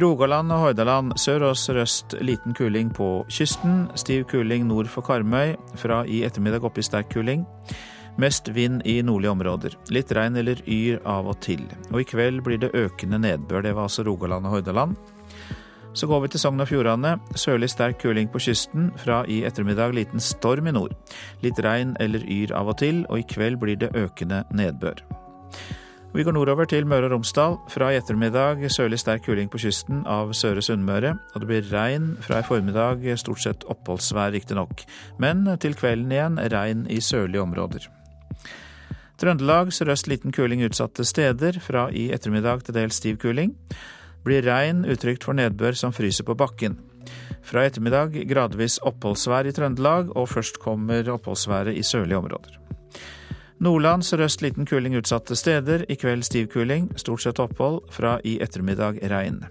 [0.02, 3.86] Rogaland og Hordaland sør og sørøst liten kuling på kysten.
[3.93, 5.54] Stiv kuling nord for Karmøy.
[5.78, 7.45] Fra i ettermiddag opp i sterk kuling.
[8.17, 9.78] Mest vind i nordlige områder.
[9.93, 11.62] Litt regn eller yr av og til.
[11.93, 13.62] Og i kveld blir det økende nedbør.
[13.62, 14.97] Det var altså Rogaland og Hordaland.
[15.93, 17.17] Så går vi til Sogn og Fjordane.
[17.36, 18.91] Sørlig sterk kuling på kysten.
[19.01, 20.95] Fra i ettermiddag liten storm i nord.
[21.43, 25.04] Litt regn eller yr av og til, og i kveld blir det økende nedbør.
[26.15, 27.60] Vi går nordover til Møre og Romsdal.
[27.71, 31.13] Fra i ettermiddag sørlig sterk kuling på kysten av Søre Sunnmøre.
[31.34, 34.86] Og det blir regn fra i formiddag, stort sett oppholdsvær riktignok.
[35.19, 37.88] Men til kvelden igjen regn i sørlige områder.
[39.19, 41.60] Trøndelag sørøst liten kuling utsatte steder.
[41.63, 43.58] Fra i ettermiddag til dels stiv kuling.
[44.25, 46.77] Blir regn, utrygt for nedbør som fryser på bakken.
[47.41, 52.57] Fra i ettermiddag gradvis oppholdsvær i Trøndelag, og først kommer oppholdsværet i sørlige områder.
[53.62, 55.86] Nordland sørøst liten kuling utsatte steder.
[55.89, 56.89] I kveld stiv kuling.
[56.97, 57.84] Stort sett opphold.
[57.93, 59.43] Fra i ettermiddag regn.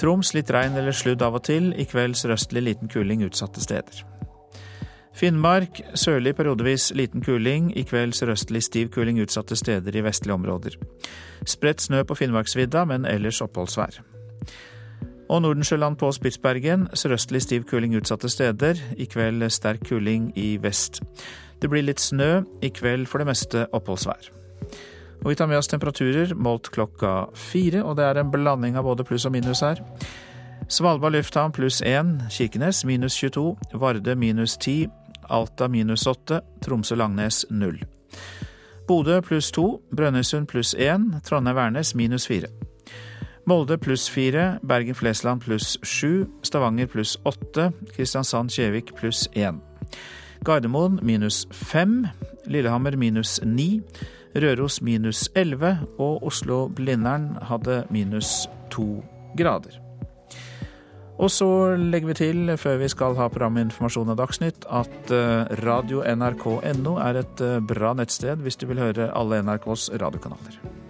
[0.00, 1.74] Troms litt regn eller sludd av og til.
[1.76, 4.00] I kveld sørøstlig liten kuling utsatte steder.
[5.14, 7.70] Finnmark sørlig periodevis liten kuling.
[7.76, 10.76] I kveld sørøstlig stiv kuling utsatte steder i vestlige områder.
[11.46, 14.00] Spredt snø på Finnmarksvidda, men ellers oppholdsvær.
[15.28, 18.80] Og Nordensjøland på Spitsbergen sørøstlig stiv kuling utsatte steder.
[18.96, 21.02] I kveld sterk kuling i vest.
[21.62, 24.32] Det blir litt snø, i kveld for det meste oppholdsvær.
[25.22, 28.88] Og vi tar med oss temperaturer målt klokka fire, og det er en blanding av
[28.88, 29.78] både pluss og minus her.
[30.68, 34.88] Svalbard lufthavn pluss 1, Kirkenes minus 22, Varde minus 10,
[35.32, 37.80] Alta minus åtte, Tromsø-Langnes null.
[38.88, 42.52] Bodø pluss to, Brønnøysund pluss én, Trondheim-Værnes minus fire.
[43.46, 49.58] Molde pluss fire, Bergen-Flesland pluss sju, Stavanger pluss åtte, Kristiansand-Kjevik pluss én.
[50.44, 52.06] Gardermoen minus fem.
[52.46, 53.80] Lillehammer minus ni.
[54.34, 55.78] Røros minus elleve.
[55.98, 59.02] Og Oslo-Blindern hadde minus to
[59.38, 59.81] grader.
[61.22, 61.46] Og så
[61.78, 66.96] legger vi til, før vi skal ha programmet Informasjon og Dagsnytt, at radio.nrk.no radio nrk.no
[66.98, 70.81] er et eh, bra nettsted hvis du vil høre alle NRKs radiokanaler.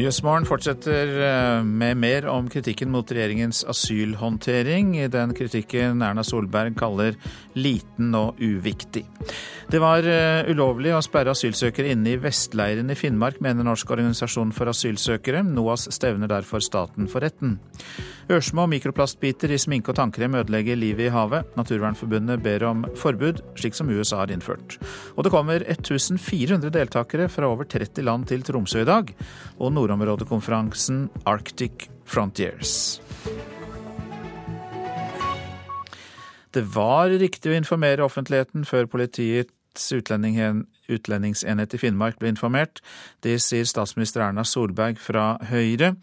[0.00, 4.94] Nyhetsmorgen fortsetter eh, med mer om kritikken mot regjeringens asylhåndtering.
[5.12, 7.18] Den kritikken Erna Solberg kaller
[7.52, 9.02] liten og uviktig.
[9.70, 14.50] Det var eh, ulovlig å sperre asylsøkere inne i Vestleiren i Finnmark, mener Norsk organisasjon
[14.50, 15.44] for asylsøkere.
[15.46, 17.52] NOAS stevner derfor staten for retten.
[18.34, 21.52] Ørsmå mikroplastbiter i sminke og tannkrem ødelegger livet i havet.
[21.54, 24.74] Naturvernforbundet ber om forbud, slik som USA har innført.
[25.14, 29.14] Og det kommer 1400 deltakere fra over 30 land til Tromsø i dag.
[29.62, 32.98] Og nordområdekonferansen Arctic Frontiers.
[36.50, 42.80] Det var riktig å informere offentligheten før politiet utlendingsenhet i Finnmark ble informert.
[43.22, 45.94] Det sier statsminister Erna Solberg fra Høyre.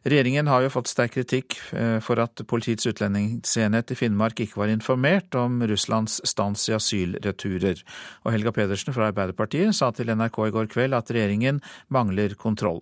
[0.00, 4.72] Regjeringen har jo fått sterk kritikk eh, for at Politiets utlendingsenhet i Finnmark ikke var
[4.72, 7.82] informert om Russlands stans i asylreturer.
[8.24, 11.60] Og Helga Pedersen fra Arbeiderpartiet sa til NRK i går kveld at regjeringen
[11.92, 12.80] mangler kontroll.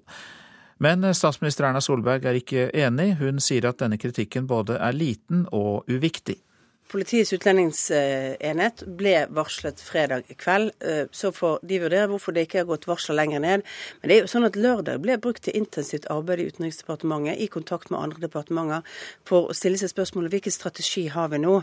[0.79, 3.17] Men statsminister Erna Solberg er ikke enig.
[3.19, 6.39] Hun sier at denne kritikken både er liten og uviktig.
[6.89, 10.71] Politiets utlendingsenhet ble varslet fredag kveld.
[10.81, 13.65] Eh, så får de vurdere hvorfor det ikke har gått varsler lenger ned.
[14.01, 17.51] Men det er jo sånn at lørdag ble brukt til intensivt arbeid i Utenriksdepartementet i
[17.53, 18.97] kontakt med andre departementer
[19.29, 21.59] for å stille seg spørsmålet hvilken strategi har vi nå.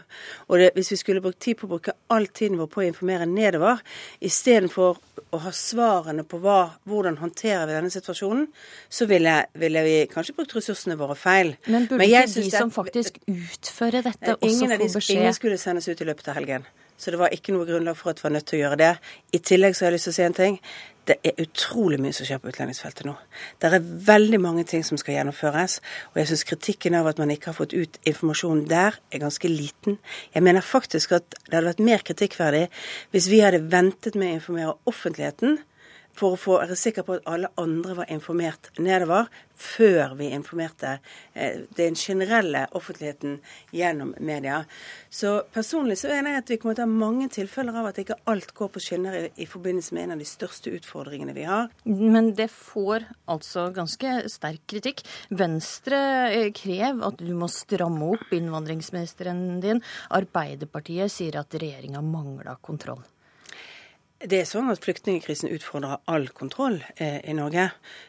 [0.48, 2.88] Og det, Hvis vi skulle brukt tid på å bruke all tiden vår på å
[2.92, 3.82] informere nedover,
[4.22, 5.02] istedenfor
[5.34, 8.46] å ha svarene på hva, hvordan håndterer vi denne situasjonen,
[8.90, 11.56] så ville, ville, vi kanskje brukt ressursene våre feil.
[11.66, 15.15] Men burde Men ikke de som faktisk utfører dette, også få beskjed?
[15.16, 16.66] Ingen skulle sendes ut i løpet av helgen.
[16.98, 18.92] Så det var ikke noe grunnlag for at vi var nødt til å gjøre det.
[19.36, 20.60] I tillegg så har jeg lyst til å si en ting.
[21.06, 23.14] Det er utrolig mye som skjer på utlendingsfeltet nå.
[23.62, 25.78] Det er veldig mange ting som skal gjennomføres.
[26.14, 29.52] Og jeg syns kritikken av at man ikke har fått ut informasjon der, er ganske
[29.52, 30.00] liten.
[30.34, 32.66] Jeg mener faktisk at det hadde vært mer kritikkverdig
[33.14, 35.60] hvis vi hadde ventet med å informere offentligheten
[36.16, 40.98] for å være sikker på at alle andre var informert nedover, før vi informerte
[41.34, 43.38] eh, den generelle offentligheten
[43.76, 44.64] gjennom media.
[45.10, 48.02] Så personlig så mener jeg at vi kommer til å ha mange tilfeller av at
[48.02, 51.48] ikke alt går på skinner i, i forbindelse med en av de største utfordringene vi
[51.48, 51.72] har.
[51.88, 55.06] Men det får altså ganske sterk kritikk.
[55.32, 59.84] Venstre krev at du må stramme opp innvandringsministeren din.
[60.16, 63.04] Arbeiderpartiet sier at regjeringa mangler kontroll.
[64.26, 67.68] Det er sånn at Flyktningkrisen utfordrer all kontroll eh, i Norge.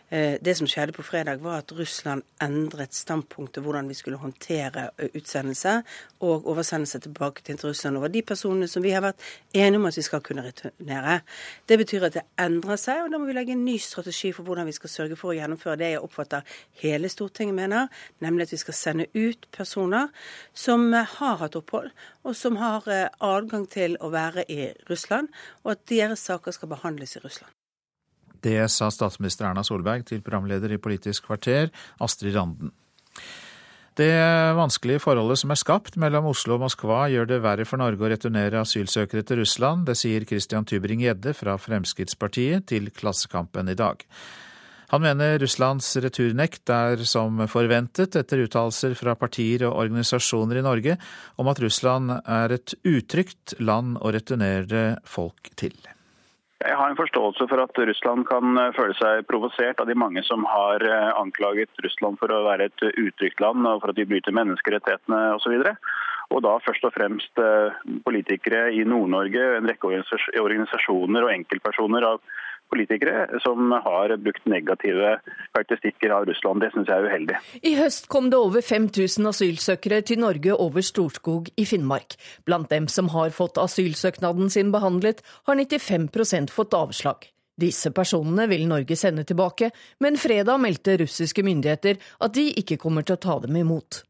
[0.09, 4.85] Eh, det som skjedde på fredag, var at Russland endret standpunktet hvordan vi skulle håndtere
[5.03, 5.81] eh, utsendelse
[6.23, 9.99] og oversendelse tilbake til Russland over de personene som vi har vært enige om at
[9.99, 11.19] vi skal kunne returnere.
[11.67, 14.47] Det betyr at det endrer seg, og da må vi legge en ny strategi for
[14.47, 17.91] hvordan vi skal sørge for å gjennomføre det jeg oppfatter hele Stortinget mener,
[18.23, 20.15] nemlig at vi skal sende ut personer
[20.55, 21.91] som eh, har hatt opphold,
[22.23, 27.19] og som har adgang til å være i Russland, og at deres saker skal behandles
[27.19, 27.56] i Russland.
[28.45, 31.71] Det sa statsminister Erna Solberg til programleder i Politisk kvarter,
[32.03, 32.73] Astrid Randen.
[33.97, 34.13] Det
[34.59, 38.11] vanskelige forholdet som er skapt mellom Oslo og Moskva, gjør det verre for Norge å
[38.13, 39.87] returnere asylsøkere til Russland.
[39.89, 44.05] Det sier Christian Tybring-Gjedde fra Fremskrittspartiet til Klassekampen i dag.
[44.93, 51.01] Han mener Russlands returnekt er som forventet, etter uttalelser fra partier og organisasjoner i Norge
[51.41, 55.75] om at Russland er et utrygt land å returnere folk til.
[56.65, 60.47] Jeg har en forståelse for at Russland kan føle seg provosert av de mange som
[60.49, 64.33] har eh, anklaget Russland for å være et utrygt land og for at de bryter
[64.37, 65.53] menneskerettighetene osv.
[66.33, 67.77] Og da først og fremst eh,
[68.09, 69.93] politikere i Nord-Norge, en rekke
[70.41, 72.25] organisasjoner og enkeltpersoner av
[72.73, 75.17] politikere som har brukt negative
[75.57, 76.65] karakteristikker av Russland.
[76.65, 77.39] Det syns jeg er uheldig.
[77.63, 82.19] I høst kom det over 5000 asylsøkere til Norge over Storskog i Finnmark.
[82.49, 87.31] Blant dem som har fått asylsøknaden sin behandlet, har 95% fått avslag.
[87.57, 89.71] Disse personene vil Norge sende tilbake,
[90.05, 94.03] men fredag meldte russiske myndigheter at de ikke kommer til å ta dem imot.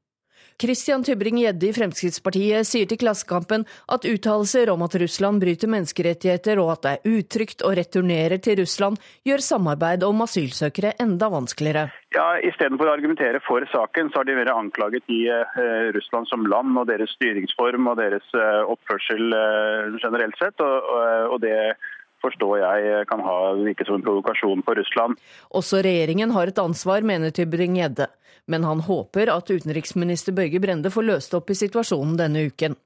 [0.56, 6.70] Christian Tybring-Gjedde i Fremskrittspartiet sier til Klassekampen at uttalelser om at Russland bryter menneskerettigheter og
[6.72, 8.96] at det er utrygt å returnere til Russland,
[9.28, 11.90] gjør samarbeid om asylsøkere enda vanskeligere.
[12.16, 15.60] Ja, Istedenfor å argumentere for saken, så har de vært anklaget i eh,
[15.92, 20.56] Russland som land og deres styringsform og deres eh, oppførsel eh, generelt sett.
[20.64, 21.76] og, det
[22.24, 25.20] forstår jeg kan ha virke som en provokasjon på Russland.
[25.52, 28.08] Også regjeringen har et ansvar, mener Tybring-Gjedde
[28.46, 32.76] men han håper at utenriksminister Børge Brende får løst opp i situasjonen denne uken.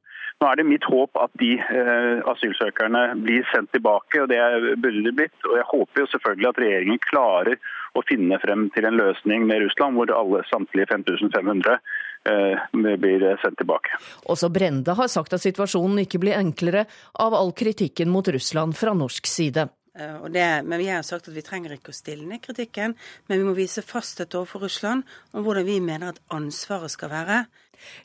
[0.40, 4.40] Nå er det mitt håp at de eh, asylsøkerne blir sendt tilbake, og det
[4.80, 5.36] burde de blitt.
[5.44, 7.58] Og jeg håper jo selvfølgelig at regjeringen klarer
[7.92, 12.64] å finne frem til en løsning med Russland, hvor alle samtlige 5500 eh,
[13.04, 14.00] blir sendt tilbake.
[14.32, 16.86] Også Brende har sagt at situasjonen ikke blir enklere
[17.20, 19.68] av all kritikken mot Russland fra norsk side.
[19.98, 22.94] Eh, det, men vi har sagt at vi trenger ikke å stilne kritikken,
[23.26, 27.40] men vi må vise fasthet overfor Russland om hvordan vi mener at ansvaret skal være.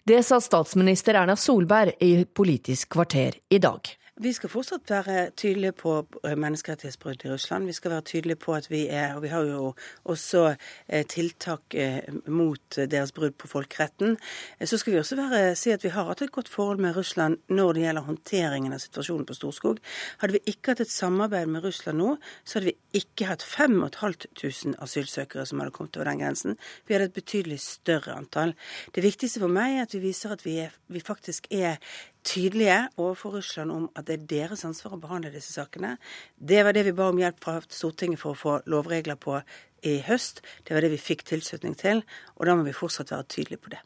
[0.08, 3.92] Det sa statsminister Erna Solberg i Politisk kvarter i dag.
[4.16, 7.66] Vi skal fortsatt være tydelige på eh, menneskerettighetsbrudd i Russland.
[7.68, 9.74] Vi skal være tydelige på at vi er Og vi har jo
[10.06, 10.56] også
[10.88, 14.16] eh, tiltak eh, mot deres brudd på folkeretten.
[14.64, 17.38] Så skal vi også være, si at vi har hatt et godt forhold med Russland
[17.50, 19.84] når det gjelder håndteringen av situasjonen på Storskog.
[20.24, 24.80] Hadde vi ikke hatt et samarbeid med Russland nå, så hadde vi ikke hatt 5500
[24.80, 26.56] asylsøkere som hadde kommet over den grensen.
[26.88, 28.56] Vi hadde et betydelig større antall.
[28.96, 31.84] Det viktigste for meg er at vi viser at vi, er, vi faktisk er
[32.26, 35.96] tydelige overfor Russland om at det er deres ansvar å behandle disse sakene.
[36.36, 39.40] Det var det vi ba om hjelp fra Stortinget for å få lovregler på
[39.86, 40.42] i høst.
[40.66, 42.02] Det var det vi fikk tilslutning til,
[42.36, 43.84] og da må vi fortsatt være tydelige på det.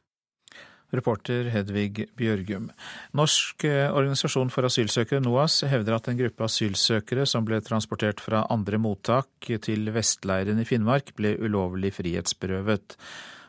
[0.89, 2.71] Reporter Hedvig Bjørgum.
[3.17, 8.47] Norsk eh, organisasjon for asylsøkere, NOAS, hevder at en gruppe asylsøkere som ble transportert fra
[8.49, 12.97] andre mottak til Vestleiren i Finnmark, ble ulovlig frihetsberøvet.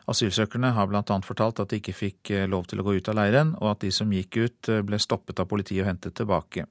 [0.09, 1.03] Asylsøkerne har bl.a.
[1.25, 3.85] fortalt at de ikke fikk eh, lov til å gå ut av leiren, og at
[3.85, 6.65] de som gikk ut, eh, ble stoppet av politiet og hentet tilbake.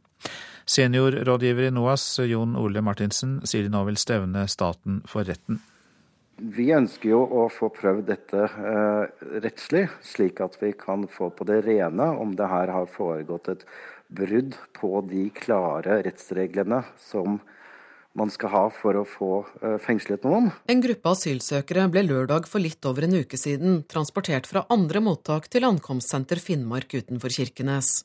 [0.70, 5.60] Seniorrådgiver i NOAS, Jon Ole Martinsen, sier de nå vil stevne staten for retten.
[6.40, 11.44] Vi ønsker jo å få prøvd dette eh, rettslig, slik at vi kan få på
[11.48, 13.66] det rene om det her har foregått et
[14.08, 17.38] brudd på de klare rettsreglene som
[18.18, 19.30] man skal ha for å få
[19.62, 20.50] eh, fengslet noen.
[20.70, 25.46] En gruppe asylsøkere ble lørdag for litt over en uke siden transportert fra andre mottak
[25.52, 28.00] til ankomstsenter Finnmark utenfor Kirkenes.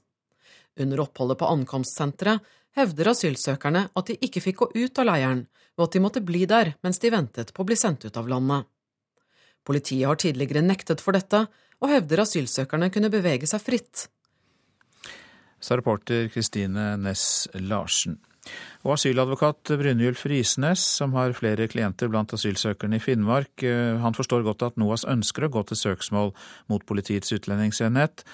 [0.80, 5.46] Under oppholdet på ankomstsenteret hevder asylsøkerne at de ikke fikk gå ut av leiren,
[5.80, 8.30] og at de måtte bli der mens de ventet på å bli sendt ut av
[8.30, 8.68] landet.
[9.66, 11.48] Politiet har tidligere nektet for dette,
[11.82, 14.06] og hevder asylsøkerne kunne bevege seg fritt.
[15.60, 18.20] Sa reporter Kristine Næss Larsen.
[18.86, 24.46] Og asyladvokat Brynjulf Risnes, som har flere klienter blant asylsøkerne i Finnmark, eh, han forstår
[24.46, 26.34] godt at NOAS ønsker å gå til søksmål
[26.72, 28.26] mot Politiets utlendingsenhet,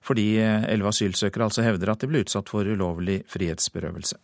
[0.00, 4.16] fordi elleve asylsøkere altså hevder at de ble utsatt for ulovlig frihetsberøvelse.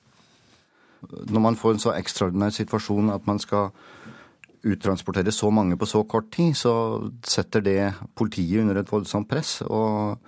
[1.28, 3.70] Når man får en så ekstraordinær situasjon at man skal
[4.66, 6.72] uttransportere så mange på så kort tid, så
[7.26, 7.80] setter det
[8.16, 9.60] politiet under et voldsomt press.
[9.62, 10.18] og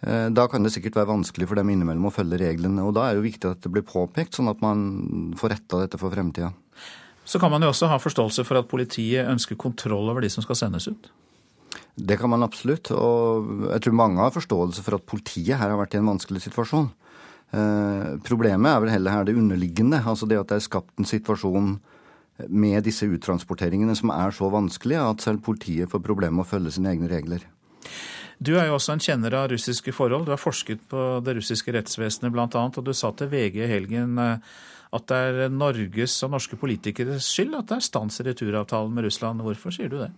[0.00, 2.80] da kan det sikkert være vanskelig for dem innimellom å følge reglene.
[2.86, 5.80] og Da er det jo viktig at det blir påpekt, sånn at man får retta
[5.82, 6.54] dette for fremtida.
[7.28, 10.42] Så kan man jo også ha forståelse for at politiet ønsker kontroll over de som
[10.42, 11.10] skal sendes ut?
[11.94, 12.90] Det kan man absolutt.
[12.96, 16.42] Og jeg tror mange har forståelse for at politiet her har vært i en vanskelig
[16.46, 16.88] situasjon.
[17.50, 20.00] Eh, problemet er vel heller her det underliggende.
[20.02, 21.76] Altså det at det er skapt en situasjon
[22.48, 26.72] med disse uttransporteringene som er så vanskelige at selv politiet får problemer med å følge
[26.78, 27.44] sine egne regler.
[28.40, 30.24] Du er jo også en kjenner av russiske forhold.
[30.24, 34.16] Du har forsket på det russiske rettsvesenet bl.a., og du sa til VG i helgen
[34.16, 34.54] eh,
[34.96, 39.06] at det er Norges og norske politikeres skyld at det er stans i returavtalen med
[39.06, 39.44] Russland.
[39.44, 40.08] Hvorfor sier du det?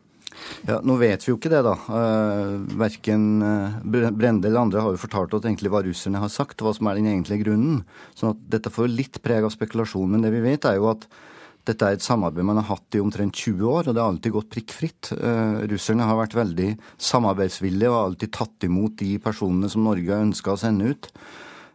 [0.68, 1.74] Ja, Nå vet vi jo ikke det, da.
[1.90, 6.62] Uh, verken uh, Brende eller andre har jo fortalt oss egentlig hva russerne har sagt,
[6.62, 7.82] og hva som er den egentlige grunnen.
[8.16, 10.14] sånn dette får litt preg av spekulasjon.
[10.14, 11.04] Men det vi vet, er jo at
[11.68, 14.34] dette er et samarbeid man har hatt i omtrent 20 år, og det har alltid
[14.34, 15.12] gått prikkfritt.
[15.14, 16.68] Uh, russerne har vært veldig
[17.10, 21.10] samarbeidsvillige og har alltid tatt imot de personene som Norge har ønska å sende ut.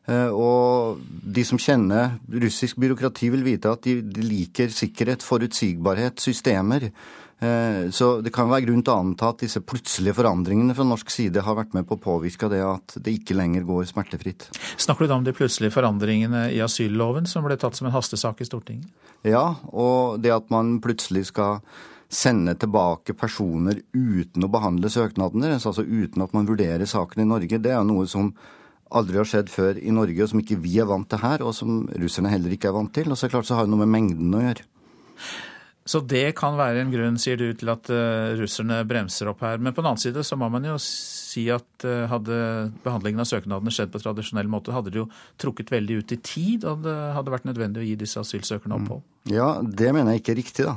[0.07, 1.01] Og
[1.35, 6.85] de som kjenner russisk byråkrati, vil vite at de liker sikkerhet, forutsigbarhet, systemer.
[7.39, 11.11] Eh, så det kan være grunn til å anta at disse plutselige forandringene fra norsk
[11.13, 14.47] side har vært med på å påvirke det at det ikke lenger går smertefritt.
[14.81, 18.41] Snakker du da om de plutselige forandringene i asylloven som ble tatt som en hastesak
[18.41, 18.89] i Stortinget?
[19.27, 21.61] Ja, og det at man plutselig skal
[22.09, 27.27] sende tilbake personer uten å behandle søknaden deres, altså uten at man vurderer saken i
[27.27, 28.31] Norge, det er noe som
[28.95, 31.53] aldri har skjedd før i Norge, og som ikke vi er vant til her, og
[31.55, 33.11] som russerne heller ikke er vant til.
[33.11, 34.63] Og så klart så har det noe med mengden å gjøre.
[35.87, 39.61] Så det kan være en grunn, sier du, til at uh, russerne bremser opp her.
[39.63, 42.39] Men på den annen side så må man jo si at uh, hadde
[42.83, 45.07] behandlingen av søknadene skjedd på tradisjonell måte, hadde det jo
[45.39, 49.05] trukket veldig ut i tid, og det hadde vært nødvendig å gi disse asylsøkerne opphold.
[49.05, 49.31] Mm.
[49.37, 50.75] Ja, det mener jeg ikke er riktig, da.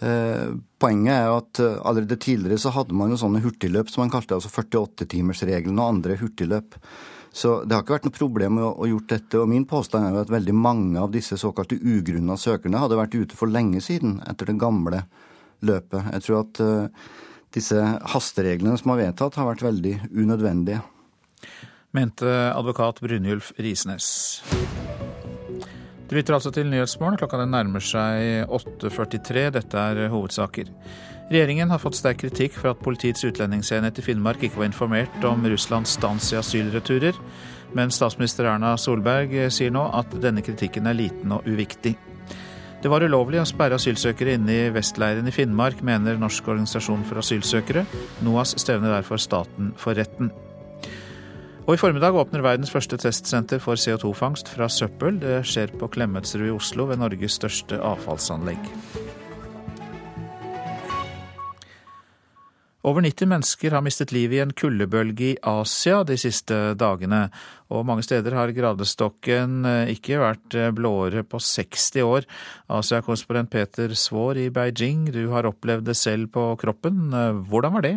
[0.00, 4.12] Uh, poenget er jo at allerede tidligere så hadde man jo sånne hurtigløp som man
[4.12, 6.80] kalte altså 48-timersregelen og andre hurtigløp.
[7.32, 9.38] Så det har ikke vært noe problem å, å gjort dette.
[9.38, 13.14] Og min påstand er jo at veldig mange av disse såkalte ugrunna søkerne hadde vært
[13.14, 15.04] ute for lenge siden etter det gamle
[15.66, 16.10] løpet.
[16.16, 17.12] Jeg tror at uh,
[17.54, 20.82] disse hastereglene som er vedtatt, har vært veldig unødvendige.
[21.94, 24.08] Mente advokat Brynjulf Risnes.
[26.10, 27.18] Du lytter altså til Nyhetsmorgen.
[27.18, 29.46] Klokka den nærmer seg 8.43.
[29.54, 30.70] Dette er hovedsaker.
[31.30, 35.44] Regjeringen har fått sterk kritikk for at Politiets utlendingsenhet i Finnmark ikke var informert om
[35.46, 37.14] Russlands stans i asylreturer,
[37.78, 41.94] men statsminister Erna Solberg sier nå at denne kritikken er liten og uviktig.
[42.82, 47.22] Det var ulovlig å sperre asylsøkere inne i vestleiren i Finnmark, mener Norsk organisasjon for
[47.22, 47.84] asylsøkere.
[48.26, 50.32] NOAS stevner derfor staten for retten.
[51.68, 55.20] Og I formiddag åpner verdens første testsenter for CO2-fangst fra søppel.
[55.22, 58.72] Det skjer på Klemetsrud i Oslo, ved Norges største avfallsanlegg.
[62.80, 67.26] Over 90 mennesker har mistet livet i en kuldebølge i Asia de siste dagene,
[67.68, 72.28] og mange steder har gradestokken eh, ikke vært eh, blåere på 60 år.
[72.72, 77.10] Asia-korrespondent Peter Svaar i Beijing, du har opplevd det selv på kroppen.
[77.12, 77.94] Eh, hvordan var det?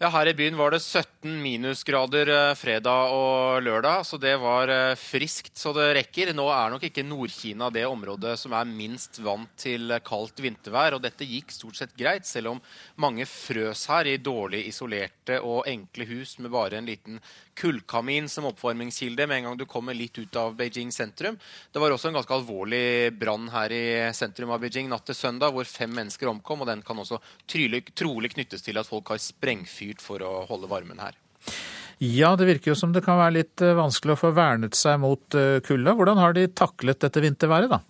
[0.00, 4.70] Ja, Her i byen var det 17 minusgrader eh, fredag og lørdag, så det var
[4.72, 6.30] eh, friskt så det rekker.
[6.32, 11.04] Nå er nok ikke Nord-Kina det området som er minst vant til kaldt vintervær, og
[11.04, 12.62] dette gikk stort sett greit, selv om
[13.04, 17.20] mange frøs her i dårlig isolerte og enkle hus med bare en liten
[17.60, 21.36] kullkamin som oppvarmingskilde med en gang du kommer litt ut av Beijing sentrum.
[21.72, 23.84] Det var også en ganske alvorlig brann her i
[24.16, 26.64] sentrum av Beijing natt til søndag, hvor fem mennesker omkom.
[26.64, 30.70] og Den kan også trolig, trolig knyttes til at folk har sprengfyrt for å holde
[30.70, 31.18] varmen her.
[32.00, 34.96] Ja, det virker jo som det kan være litt eh, vanskelig å få vernet seg
[35.02, 35.92] mot eh, kulda.
[35.98, 37.82] Hvordan har de taklet dette vinterværet, da?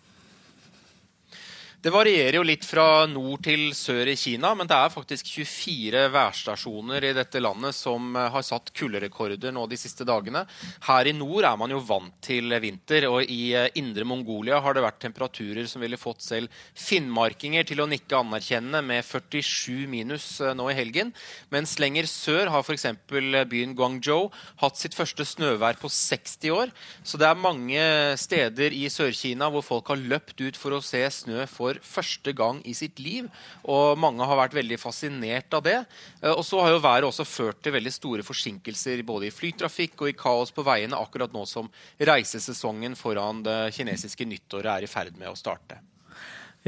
[1.80, 6.02] Det varierer jo litt fra nord til sør i Kina, men det er faktisk 24
[6.12, 10.42] værstasjoner i dette landet som eh, har satt kulderekorder nå de siste dagene.
[10.84, 14.76] Her i nord er man jo vant til vinter, og i eh, indre Mongolia har
[14.76, 20.28] det vært temperaturer som ville fått selv finnmarkinger til å nikke anerkjennende med 47 minus
[20.44, 21.14] eh, nå i helgen.
[21.48, 22.90] Mens lenger sør har f.eks.
[23.08, 24.28] byen Guangzhou
[24.60, 26.76] hatt sitt første snøvær på 60 år.
[27.00, 27.88] Så det er mange
[28.20, 32.34] steder i Sør-Kina hvor folk har løpt ut for å se snø for for første
[32.36, 33.28] gang i sitt liv.
[33.70, 35.78] Og mange har vært veldig fascinert av det.
[36.22, 40.02] Eh, og så har jo været også ført til veldig store forsinkelser både i flytrafikk
[40.02, 44.90] og i kaos på veiene akkurat nå som reisesesongen foran det kinesiske nyttåret er i
[44.90, 45.80] ferd med å starte.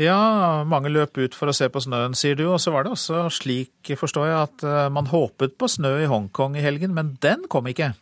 [0.00, 2.46] Ja, mange løp ut for å se på snøen, sier du.
[2.48, 6.08] Og så var det også slik, forstår jeg, at eh, man håpet på snø i
[6.08, 7.92] Hongkong i helgen, men den kom ikke.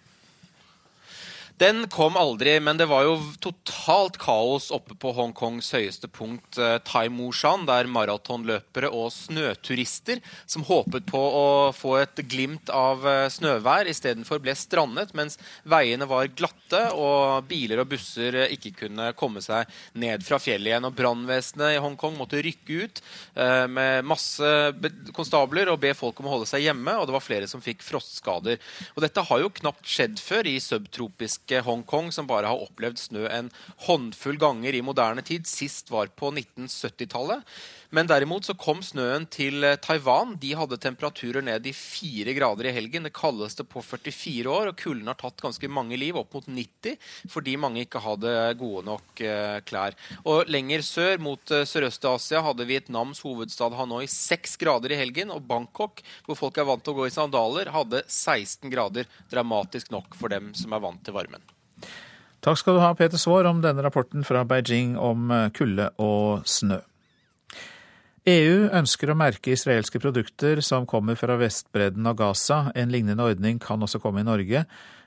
[1.61, 6.79] Den kom aldri, men det var jo totalt kaos oppe på Hongkongs høyeste punkt, eh,
[6.89, 13.27] Tai Mushan, der maratonløpere og snøturister som håpet på å få et glimt av eh,
[13.29, 15.37] snøvær, istedenfor ble strandet mens
[15.69, 19.69] veiene var glatte og biler og busser eh, ikke kunne komme seg
[20.01, 20.89] ned fra fjellet igjen.
[20.89, 23.05] Og Brannvesenet i Hongkong måtte rykke ut
[23.71, 24.49] med masse
[25.17, 27.83] konstabler og be folk om å holde seg hjemme, og det var flere som fikk
[27.85, 28.61] frostskader.
[28.95, 32.98] Og dette har jo knapt skjedd før i subtropisk kinesiske Hongkong, som bare har opplevd
[32.98, 33.51] snø en
[33.86, 35.46] håndfull ganger i moderne tid.
[35.46, 37.42] Sist var på 1970-tallet.
[37.91, 40.36] Men derimot så kom snøen til eh, Taiwan.
[40.38, 43.07] De hadde temperaturer ned i fire grader i helgen.
[43.07, 46.95] Det kaldeste på 44 år, og kulden har tatt ganske mange liv, opp mot 90,
[47.30, 49.97] fordi mange ikke hadde gode nok eh, klær.
[50.22, 55.43] Og lenger sør, mot eh, Sørøst-Asia, hadde Vietnams hovedstad Hanoi seks grader i helgen, og
[55.51, 59.11] Bangkok, hvor folk er vant til å gå i sandaler, hadde 16 grader.
[59.34, 61.43] Dramatisk nok for dem som er vant til varmen.
[62.41, 65.26] Takk skal du ha, Peter Svaar, om denne rapporten fra Beijing om
[65.59, 66.78] kulde og snø.
[68.29, 72.66] EU ønsker å merke israelske produkter som kommer fra Vestbredden og Gaza.
[72.77, 74.66] En lignende ordning kan også komme i Norge.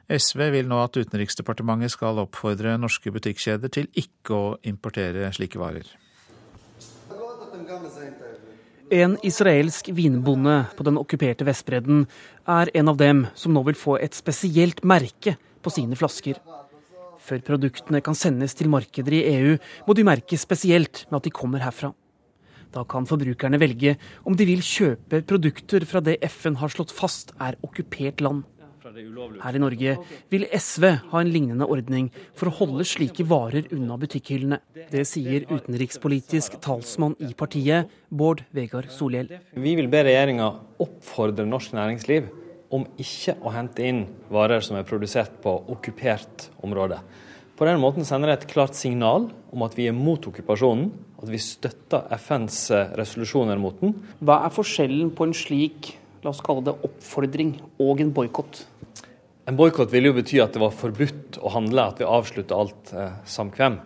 [0.09, 5.85] SV vil nå at Utenriksdepartementet skal oppfordre norske butikkjeder til ikke å importere slike varer.
[8.93, 12.07] En israelsk vinbonde på den okkuperte Vestbredden
[12.49, 16.41] er en av dem som nå vil få et spesielt merke på sine flasker.
[17.23, 21.37] Før produktene kan sendes til markeder i EU, må de merkes spesielt med at de
[21.37, 21.93] kommer herfra.
[22.73, 27.35] Da kan forbrukerne velge om de vil kjøpe produkter fra det FN har slått fast
[27.41, 28.43] er okkupert land.
[28.83, 29.93] Her i Norge
[30.29, 34.59] vil SV ha en lignende ordning for å holde slike varer unna butikkhyllene.
[34.91, 39.31] Det sier utenrikspolitisk talsmann i partiet, Bård Vegar Solhjell.
[39.55, 40.49] Vi vil be regjeringa
[40.83, 42.27] oppfordre norsk næringsliv
[42.73, 44.03] om ikke å hente inn
[44.33, 46.99] varer som er produsert på okkupert område.
[47.53, 50.89] På den måten sender det et klart signal om at vi er mot okkupasjonen,
[51.23, 53.95] at vi støtter FNs eh, resolusjoner mot den.
[54.19, 55.93] Hva er forskjellen på en slik
[56.23, 58.63] la oss kalle det oppfordring og en boikott?
[59.47, 62.93] En boikott ville jo bety at det var forbudt å handle, at vi avslutter alt
[62.95, 63.79] eh, samkvem.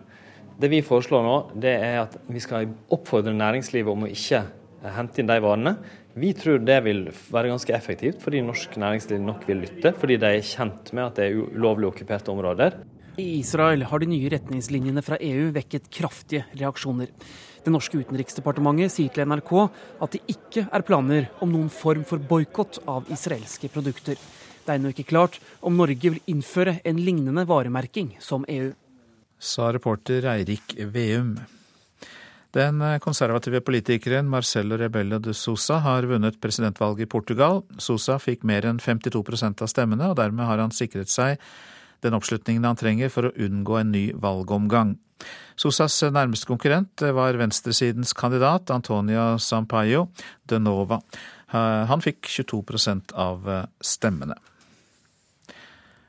[0.58, 4.92] Det vi foreslår nå, det er at vi skal oppfordre næringslivet om å ikke eh,
[4.94, 5.74] hente inn de varene.
[6.18, 9.92] Vi tror det vil være ganske effektivt, fordi norsk næringsliv nok vil lytte.
[9.98, 12.78] Fordi de er kjent med at det er ulovlig okkuperte områder.
[13.18, 17.10] I Israel har de nye retningslinjene fra EU vekket kraftige reaksjoner.
[17.64, 22.22] Det norske utenriksdepartementet sier til NRK at det ikke er planer om noen form for
[22.22, 24.14] boikott av israelske produkter.
[24.14, 28.70] Det er ennå ikke klart om Norge vil innføre en lignende varemerking som EU.
[29.38, 31.32] Sa reporter Eirik Veum.
[32.54, 37.64] Den konservative politikeren Marcelo Rebello de Sousa har vunnet presidentvalget i Portugal.
[37.82, 41.42] Sousa fikk mer enn 52% av stemmene, og dermed har han sikret seg
[42.04, 44.96] den oppslutningen han trenger for å unngå en ny valgomgang.
[45.58, 50.06] Sosas nærmeste konkurrent var venstresidens kandidat Antonia Sampaio
[50.46, 51.00] de Nova.
[51.50, 53.48] Han fikk 22% av
[53.82, 54.38] stemmene.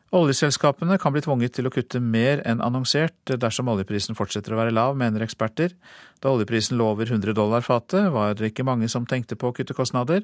[0.10, 4.74] Oljeselskapene kan bli tvunget til å kutte mer enn annonsert dersom oljeprisen fortsetter å være
[4.74, 5.76] lav, mener eksperter.
[6.18, 9.54] Da oljeprisen lå over 100 dollar fatet, var det ikke mange som tenkte på å
[9.54, 10.24] kutte kostnader.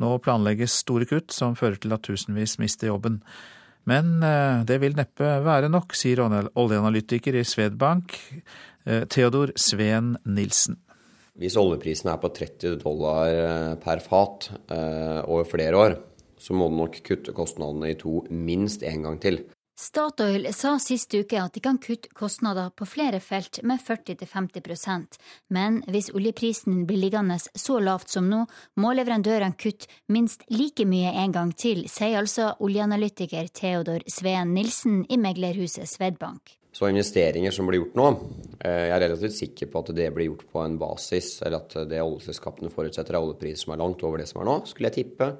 [0.00, 3.20] Nå planlegges store kutt som fører til at tusenvis mister jobben.
[3.88, 8.16] Men eh, det vil neppe være nok, sier oljeanalytiker i Svedbank,
[8.84, 10.78] eh, Theodor Sveen Nilsen.
[11.38, 14.50] Hvis oljeprisen er på 30 dollar eh, per fat
[15.28, 15.96] over flere år,
[16.38, 19.40] så må den nok kutte kostnadene i to minst én gang til.
[19.78, 25.18] Statoil sa sist uke at de kan kutte kostnader på flere felt med 40-50%
[25.54, 28.40] men hvis oljeprisen blir liggende så lavt som nå,
[28.82, 35.04] må leverandørene kutte minst like mye en gang til, sier altså oljeanalytiker Theodor Sveen Nilsen
[35.14, 36.56] i meglerhuset Svedbank.
[36.74, 38.08] Så investeringer som blir gjort nå,
[38.58, 41.78] eh, jeg er relativt sikker på at det blir gjort på en basis, eller at
[41.90, 45.04] det oljeselskapene forutsetter er oljepris som er langt over det som er nå, skulle jeg
[45.04, 45.30] tippe.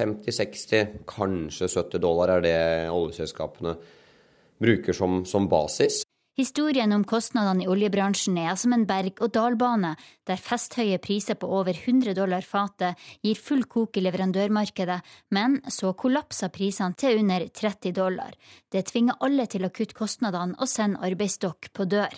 [0.00, 2.60] 50-60, kanskje 70 dollar er det
[2.92, 3.76] oljeselskapene
[4.60, 6.02] bruker som, som basis.
[6.40, 9.90] Historien om kostnadene i oljebransjen er som en berg-og-dal-bane,
[10.24, 15.00] der festhøye priser på over 100 dollar fatet gir full kok i leverandørmarkedet,
[15.36, 18.32] men så kollapser prisene til under 30 dollar.
[18.72, 22.14] Det tvinger alle til å kutte kostnadene og sende arbeidsstokk på dør.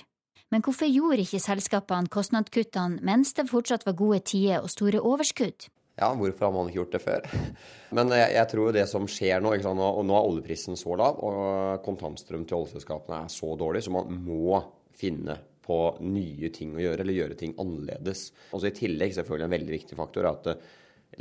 [0.53, 5.67] Men hvorfor gjorde ikke selskapene kostnadskuttene mens det fortsatt var gode tider og store overskudd?
[6.03, 7.31] Ja, hvorfor har man ikke gjort det før?
[7.97, 11.21] Men jeg, jeg tror det som skjer nå, sant, og nå er oljeprisen så lav,
[11.23, 14.61] og kontantstrøm til oljeselskapene er så dårlig, så man må
[14.99, 18.31] finne på nye ting å gjøre, eller gjøre ting annerledes.
[18.53, 20.65] Og I tillegg selvfølgelig en veldig viktig faktor er at eh,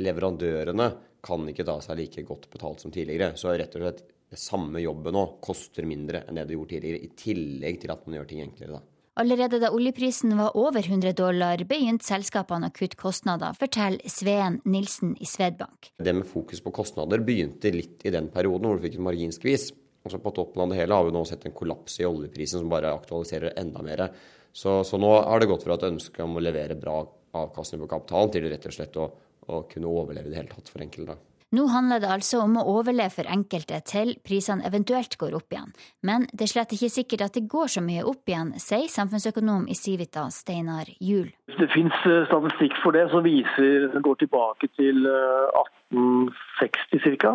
[0.02, 0.88] leverandørene
[1.22, 3.36] kan ikke ta seg like godt betalt som tidligere.
[3.38, 4.02] Så rett og slett
[4.38, 8.18] samme jobben nå koster mindre enn det det gjorde tidligere, i tillegg til at man
[8.18, 8.80] gjør ting enklere.
[8.80, 8.91] da.
[9.14, 15.10] Allerede da oljeprisen var over 100 dollar, begynte selskapene å kutte kostnader, forteller Sveen Nilsen
[15.20, 15.90] i Svedbank.
[16.00, 19.66] Det med fokus på kostnader begynte litt i den perioden hvor du fikk en marginskvis.
[20.06, 22.72] Altså på toppen av det hele har vi nå sett en kollaps i oljeprisen som
[22.72, 24.06] bare aktualiserer enda mer.
[24.48, 27.02] Så, så nå har det gått fra et ønske om å levere bra
[27.36, 29.10] avkastning på kapitalen til rett og slett å,
[29.52, 31.20] å kunne overleve i det hele tatt for enkelte.
[31.52, 35.72] Nå handler det altså om å overleve for enkelte til prisene eventuelt går opp igjen.
[36.08, 39.62] Men det er slett ikke sikkert at det går så mye opp igjen, sier samfunnsøkonom
[39.68, 41.30] i Civita Steinar Juel.
[41.58, 47.32] Det finnes eh, statistikk for det som viser, går tilbake til 1860 ca.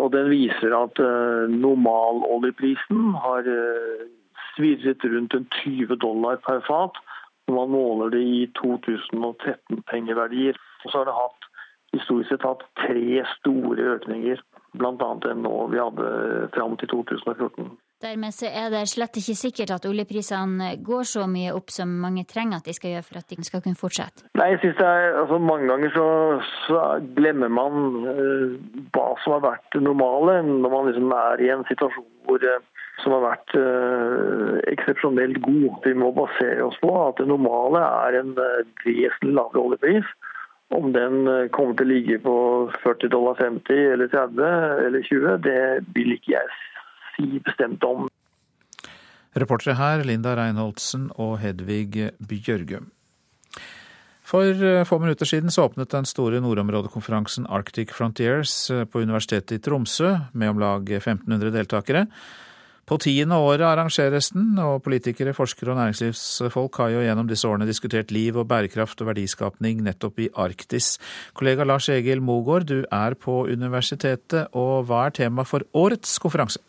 [0.00, 0.94] Og den viser at
[1.52, 3.42] normaloljeprisen har
[4.54, 6.94] svirret rundt en 20 dollar per fat
[7.48, 10.56] når man måler det i 2013-pengeverdier.
[10.84, 11.48] Og så har det hatt,
[11.94, 14.42] historisk sett hatt tre store økninger,
[14.74, 15.10] bl.a.
[15.24, 16.10] den nå vi hadde
[16.56, 17.72] fram til 2014.
[18.04, 22.26] Dermed så er det slett ikke sikkert at oljeprisene går så mye opp som mange
[22.28, 24.26] trenger at de skal gjøre for at de skal kunne fortsette?
[24.36, 26.08] Nei, jeg synes det er, altså Mange ganger så,
[26.66, 26.82] så
[27.16, 28.58] glemmer man uh,
[28.92, 32.60] hva som har vært det normale, når man liksom er i en situasjon hvor uh,
[33.02, 35.80] som har vært uh, eksepsjonelt god.
[35.86, 40.12] Vi må basere oss på at det normale er en uh, vesentlig lavere oljepris.
[40.74, 42.34] Om den uh, kommer til å ligge på
[42.82, 44.42] 40 dollar 50 eller 30
[44.88, 45.60] eller 20, det
[45.94, 46.58] vil ikke jeg
[47.14, 48.08] si bestemt om.
[49.38, 52.90] Reportere her Linda Reinholdsen og Hedvig Bjørgum.
[54.24, 54.56] For
[54.88, 58.54] få minutter siden så åpnet den store nordområdekonferansen Arctic Frontiers
[58.90, 62.06] på Universitetet i Tromsø, med om lag 1500 deltakere.
[62.84, 67.68] På tiende året arrangeres den, og politikere, forskere og næringslivsfolk har jo gjennom disse årene
[67.68, 70.98] diskutert liv og bærekraft og verdiskapning nettopp i Arktis.
[71.32, 76.60] Kollega Lars Egil Mogård, du er på universitetet, og hva er tema for årets konferanse?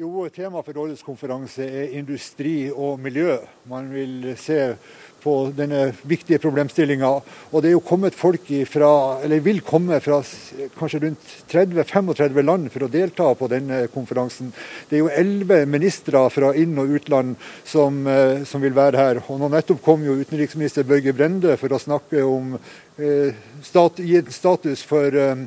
[0.00, 3.34] Jo, Tema for årets konferanse er industri og miljø.
[3.68, 4.56] Man vil se
[5.22, 7.10] på denne viktige problemstillinga.
[7.50, 8.90] Og det er jo kommet folk fra,
[9.24, 10.20] eller vil komme fra
[10.78, 14.52] kanskje rundt 30-35 land for å delta på denne konferansen.
[14.88, 19.22] Det er jo elleve ministre fra inn- og utland som, eh, som, vil være her.
[19.28, 22.56] Og nå nettopp kom jo utenriksminister Børge Brende for å snakke om
[22.98, 24.00] eh, stat,
[24.30, 25.46] status for eh,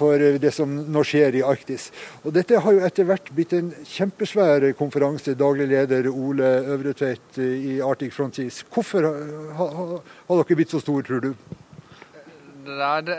[0.00, 1.90] for det som nå skjer i Arktis.
[2.24, 5.36] Og Dette har jo etter hvert blitt en kjempesvær konferanse.
[5.38, 8.62] Daglig leder Ole Øvretveit i Arctic Frontiers.
[8.72, 9.10] Hvorfor
[9.60, 11.34] har dere blitt så store, tror du?
[12.70, 13.18] Det, det,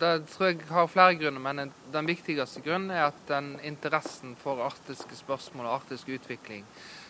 [0.00, 4.62] det, tror jeg har flere grunner, men den viktigste grunnen er at den interessen for
[4.66, 6.64] arktiske spørsmål og arktisk utvikling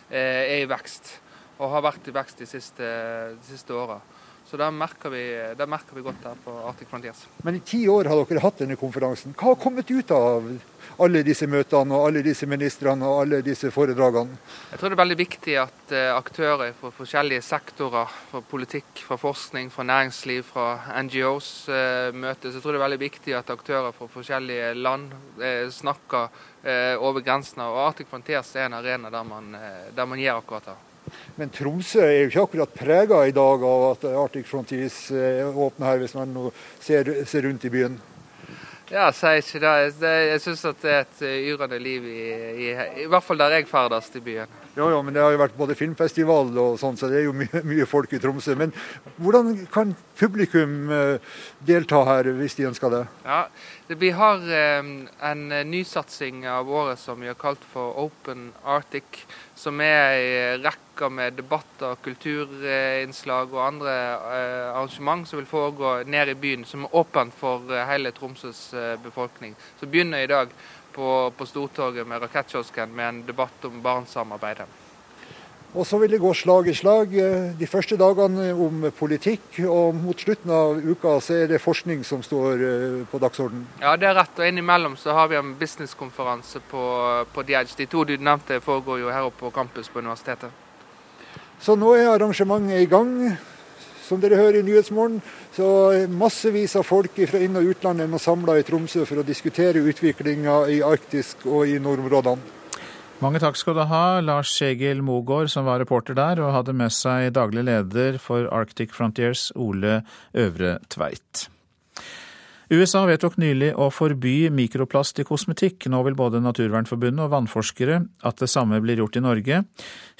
[0.09, 1.17] eh, er i vekst.
[1.57, 2.91] Og har vært i vekst de siste,
[3.35, 3.99] de siste åra.
[4.45, 5.23] Så det merker, vi,
[5.57, 7.23] det merker vi godt her på Arctic Frontiers.
[7.41, 9.33] Men i ti år har dere hatt denne konferansen.
[9.33, 10.45] Hva har kommet ut av
[11.01, 14.37] alle disse møtene og alle disse ministrene og alle disse foredragene?
[14.69, 19.17] Jeg tror det er veldig viktig at uh, aktører fra forskjellige sektorer, fra politikk, fra
[19.17, 20.69] forskning, fra næringsliv, fra
[21.01, 22.53] NGOs-møter, så møtes.
[22.53, 26.51] Jeg tror det er veldig viktig at aktører fra forskjellige land uh, snakker
[26.97, 27.65] over grensene.
[27.69, 29.51] Og Arctic Frontiers er en arena der man,
[29.93, 30.77] der man gjør akkurat det.
[31.35, 36.03] Men Tromsø er jo ikke akkurat prega i dag av at Arctic Frontiers åpner her,
[36.03, 37.97] hvis man nå ser, ser rundt i byen.
[38.93, 39.71] Ja, sier ikke det.
[40.29, 42.25] Jeg syns det er et yrende liv, i,
[42.67, 42.67] i,
[43.01, 44.51] i, hvert fall der jeg ferdes i byen.
[44.75, 47.33] Ja, ja, men det har jo vært både filmfestival og sånn, så det er jo
[47.33, 48.53] mye, mye folk i Tromsø.
[48.59, 48.75] Men
[49.17, 50.91] hvordan kan publikum
[51.65, 53.01] delta her, hvis de ønsker det?
[53.25, 53.45] Ja,
[53.87, 59.25] Vi har en nysatsing av året som vi har kalt for Open Arctic
[59.55, 66.33] som er i rekka med debatter, kulturinnslag og andre eh, arrangement som vil foregå ned
[66.33, 69.55] i byen, som er åpent for eh, hele Tromsøs eh, befolkning.
[69.79, 70.51] Så begynner i dag
[70.95, 74.84] på, på Stortorget med Rakettkiosken med en debatt om Barentssamarbeidet.
[75.75, 77.15] Og så vil det gå slag i slag
[77.59, 82.21] de første dagene om politikk, og mot slutten av uka så er det forskning som
[82.23, 82.63] står
[83.11, 83.65] på dagsordenen.
[83.81, 84.39] Ja, det er rett.
[84.39, 86.85] Og innimellom så har vi en businesskonferanse på,
[87.35, 87.75] på Edge.
[87.75, 90.63] De to du nevnte foregår jo her oppe på campus på universitetet.
[91.59, 93.11] Så nå er arrangementet i gang.
[94.05, 95.17] Som dere hører i Nyhetsmorgen,
[95.55, 95.67] så
[96.13, 100.59] massevis av folk fra inn- og utlandet er samla i Tromsø for å diskutere utviklinga
[100.69, 102.54] i Arktisk og i nordområdene.
[103.25, 106.93] Mange takk skal du ha, Lars Egil Mogård, som var reporter der, og hadde med
[106.93, 110.03] seg daglig leder for Arctic Frontiers, Ole
[110.37, 111.47] Øvre Tveit.
[112.69, 115.87] USA vedtok nylig å forby mikroplast i kosmetikk.
[115.89, 119.63] Nå vil både Naturvernforbundet og vannforskere at det samme blir gjort i Norge.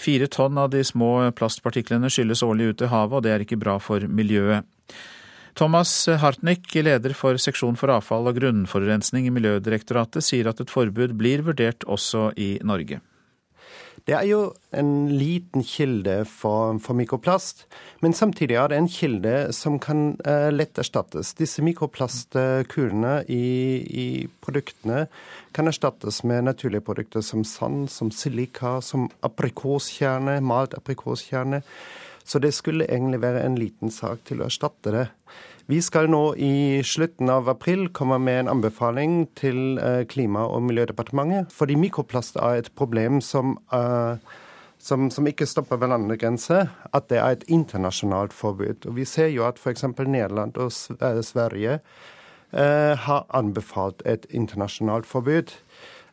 [0.02, 3.62] Fire tonn av de små plastpartiklene skylles årlig ut i havet, og det er ikke
[3.62, 4.66] bra for miljøet.
[5.56, 11.16] Thomas Hartnick, leder for seksjon for avfall og grunnforurensning i Miljødirektoratet, sier at et forbud
[11.16, 13.00] blir vurdert også i Norge.
[14.06, 14.40] Det er jo
[14.78, 17.64] en liten kilde for, for, mikroplast,
[18.06, 21.32] men samtidig er det en kilde som kan uh, lett erstattes.
[21.40, 23.48] Disse mikroplastkulene i,
[23.82, 24.08] i,
[24.46, 25.08] produktene
[25.58, 31.64] kan erstattes med naturlige produkter som sand, som silika, som aprikoskjerne, malt aprikoskjerne.
[32.26, 35.06] Så det skulle egentlig være en liten sak til å erstatte det.
[35.70, 40.62] Vi skal nå i slutten av april komme med en anbefaling til eh, Klima- og
[40.68, 41.54] miljødepartementet.
[41.54, 44.18] Fordi mikroplast er et problem som, uh,
[44.78, 46.70] som, som ikke stopper ved landegrenser.
[46.94, 48.86] At det er et internasjonalt forbud.
[48.86, 49.88] Og Vi ser jo at f.eks.
[50.06, 51.80] Nederland og Sverige
[52.54, 55.58] uh, har anbefalt et internasjonalt forbud.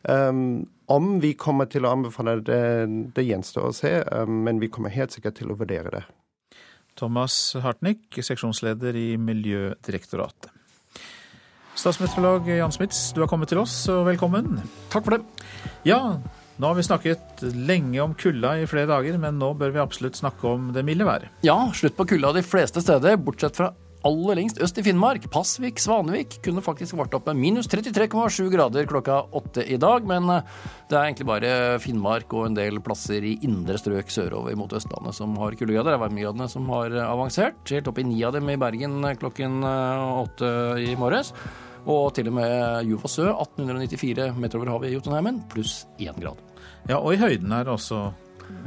[0.09, 2.63] Um, om vi kommer til å anbefale det,
[3.15, 6.03] det gjenstår å se, um, men vi kommer helt sikkert til å vurdere det.
[6.99, 10.51] Thomas Hartnick, seksjonsleder i Miljødirektoratet.
[11.73, 14.59] Statsmeteorolog Jan Smits, du har kommet til oss, og velkommen.
[14.93, 15.45] Takk for det.
[15.89, 16.19] Ja,
[16.61, 20.19] nå har vi snakket lenge om kulda i flere dager, men nå bør vi absolutt
[20.19, 21.33] snakke om det milde været.
[21.45, 23.71] Ja, slutt på kulda de fleste steder, bortsett fra
[24.07, 25.25] aller lengst øst i Finnmark.
[25.31, 30.07] Pasvik, Svanevik kunne faktisk vart opp med minus 33,7 grader klokka åtte i dag.
[30.09, 30.53] Men eh,
[30.89, 31.51] det er egentlig bare
[31.83, 35.93] Finnmark og en del plasser i indre strøk sørover mot Østlandet som har kuldegrader.
[35.93, 37.61] Det er varmegradene som har avansert.
[37.71, 41.33] Helt opp i ni av dem i Bergen klokken eh, åtte i morges.
[41.83, 46.39] Og til og med Juvasø 1894 meter over havet i Jotunheimen, pluss én grad.
[46.87, 48.05] Ja, og i høyden er det også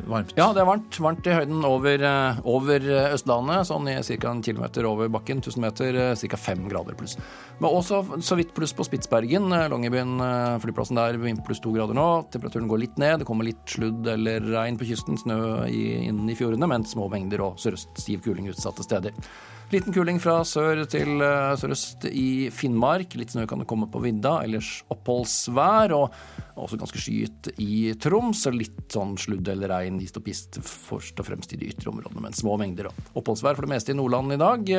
[0.06, 0.34] varmt.
[0.38, 0.98] Ja, det er varmt.
[1.02, 4.30] Varmt i høyden over, eh, over Østlandet, sånn i ca.
[4.30, 5.40] en kilometer over bakken.
[5.40, 6.36] 1000 meter, ca.
[6.36, 7.16] fem grader pluss.
[7.60, 12.30] Men også så vidt pluss på Spitsbergen, Longyearbyen flyplassen der, pluss to grader nå.
[12.30, 13.20] Temperaturen går litt ned.
[13.20, 17.40] Det kommer litt sludd eller regn på kysten, snø i, i fjordene, men små mengder
[17.40, 19.12] og sørøst stiv kuling utsatte steder.
[19.72, 21.18] Liten kuling fra sør til
[21.58, 23.16] sørøst i Finnmark.
[23.18, 24.36] Litt snø kan det komme på vidda.
[24.46, 26.14] Ellers oppholdsvær, og
[26.54, 28.44] også ganske skyet i Troms.
[28.54, 30.30] Litt sånn sludd eller regn hist og
[30.62, 32.92] først og fremst i de ytre områdene, men små mengder.
[33.18, 34.70] Oppholdsvær for det meste i Nordland i dag.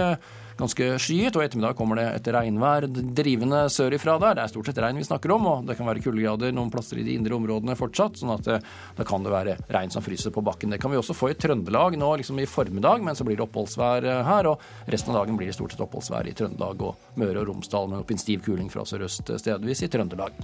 [0.58, 4.39] Ganske skyet, og i ettermiddag kommer det et regnvær drivende sørifra der.
[4.39, 6.97] Det er stort sett regn vi snakker om, og det kan være kuldegrader noen plasser
[6.97, 8.18] i de indre områdene fortsatt.
[8.18, 8.49] sånn at
[8.97, 10.74] da kan det være regn som fryser på bakken.
[10.74, 13.45] Det kan vi også få i Trøndelag nå liksom i formiddag, men så blir det
[13.45, 14.49] oppholdsvær her.
[14.49, 17.91] og Resten av dagen blir det stort sett oppholdsvær i Trøndelag og Møre og Romsdal,
[17.91, 20.41] men opp en stiv kuling fra sørøst stedvis i Trøndelag.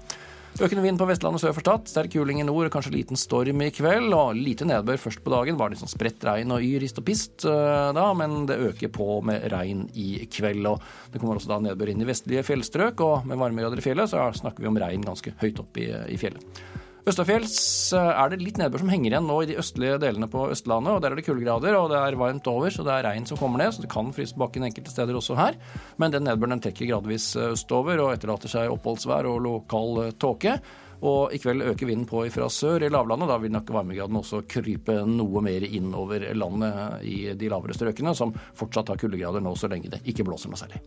[0.62, 3.72] Økende vind på Vestlandet sør for Stad, sterk kuling i nord, kanskje liten storm i
[3.74, 4.14] kveld.
[4.14, 5.58] Og lite nedbør først på dagen.
[5.58, 9.18] Var det sånn spredt regn og yr, rist og pist da, men det øker på
[9.26, 10.70] med regn i kveld.
[10.70, 14.14] Og det kommer også da nedbør inn i vestlige fjellstrøk, og med varmegrader i fjellet
[14.14, 16.62] så snakker vi om regn ganske høyt opp i, i fjellet.
[17.04, 17.56] Østafjells
[18.00, 20.94] er det litt nedbør som henger igjen nå i de østlige delene på Østlandet.
[20.94, 23.40] og Der er det kuldegrader, og det er varmt over, så det er regn som
[23.42, 23.74] kommer ned.
[23.76, 25.58] Så det kan fryse bakken enkelte steder også her.
[26.00, 30.56] Men den nedbøren den trekker gradvis østover og etterlater seg oppholdsvær og lokal tåke.
[31.04, 33.34] Og i kveld øker vinden på fra sør i lavlandet.
[33.34, 38.32] Da vil nok varmegraden også krype noe mer innover landet i de lavere strøkene, som
[38.56, 40.80] fortsatt har kuldegrader nå så lenge det ikke blåser noe særlig.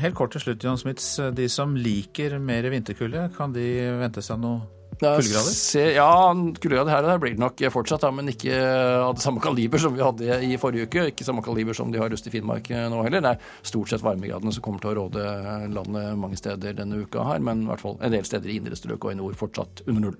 [0.00, 1.12] Helt kort til slutt, John Smits.
[1.36, 3.68] De som liker mer vinterkulde, kan de
[4.00, 5.90] vente seg noe kuldegrader?
[5.96, 6.12] Ja,
[6.60, 8.54] kuldegrader her og der blir det nok fortsatt, da, men ikke
[9.00, 11.06] av det samme kaliber som vi hadde i forrige uke.
[11.10, 13.24] Ikke samme kaliber som de har øst i Finnmark nå heller.
[13.24, 15.26] Det er stort sett varmegradene som kommer til å råde
[15.74, 18.78] landet mange steder denne uka her, men i hvert fall en del steder i indre
[18.78, 20.18] strøk og i nord fortsatt under null.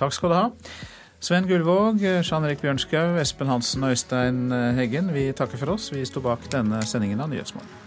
[0.00, 0.48] Takk skal du ha.
[1.20, 4.48] Sven Gullvåg, Jean Erik Bjørnskau, Espen Hansen og Øystein
[4.78, 5.90] Heggen, vi takker for oss.
[5.92, 7.79] Vi sto bak denne sendingen av Nyhetsmorgen.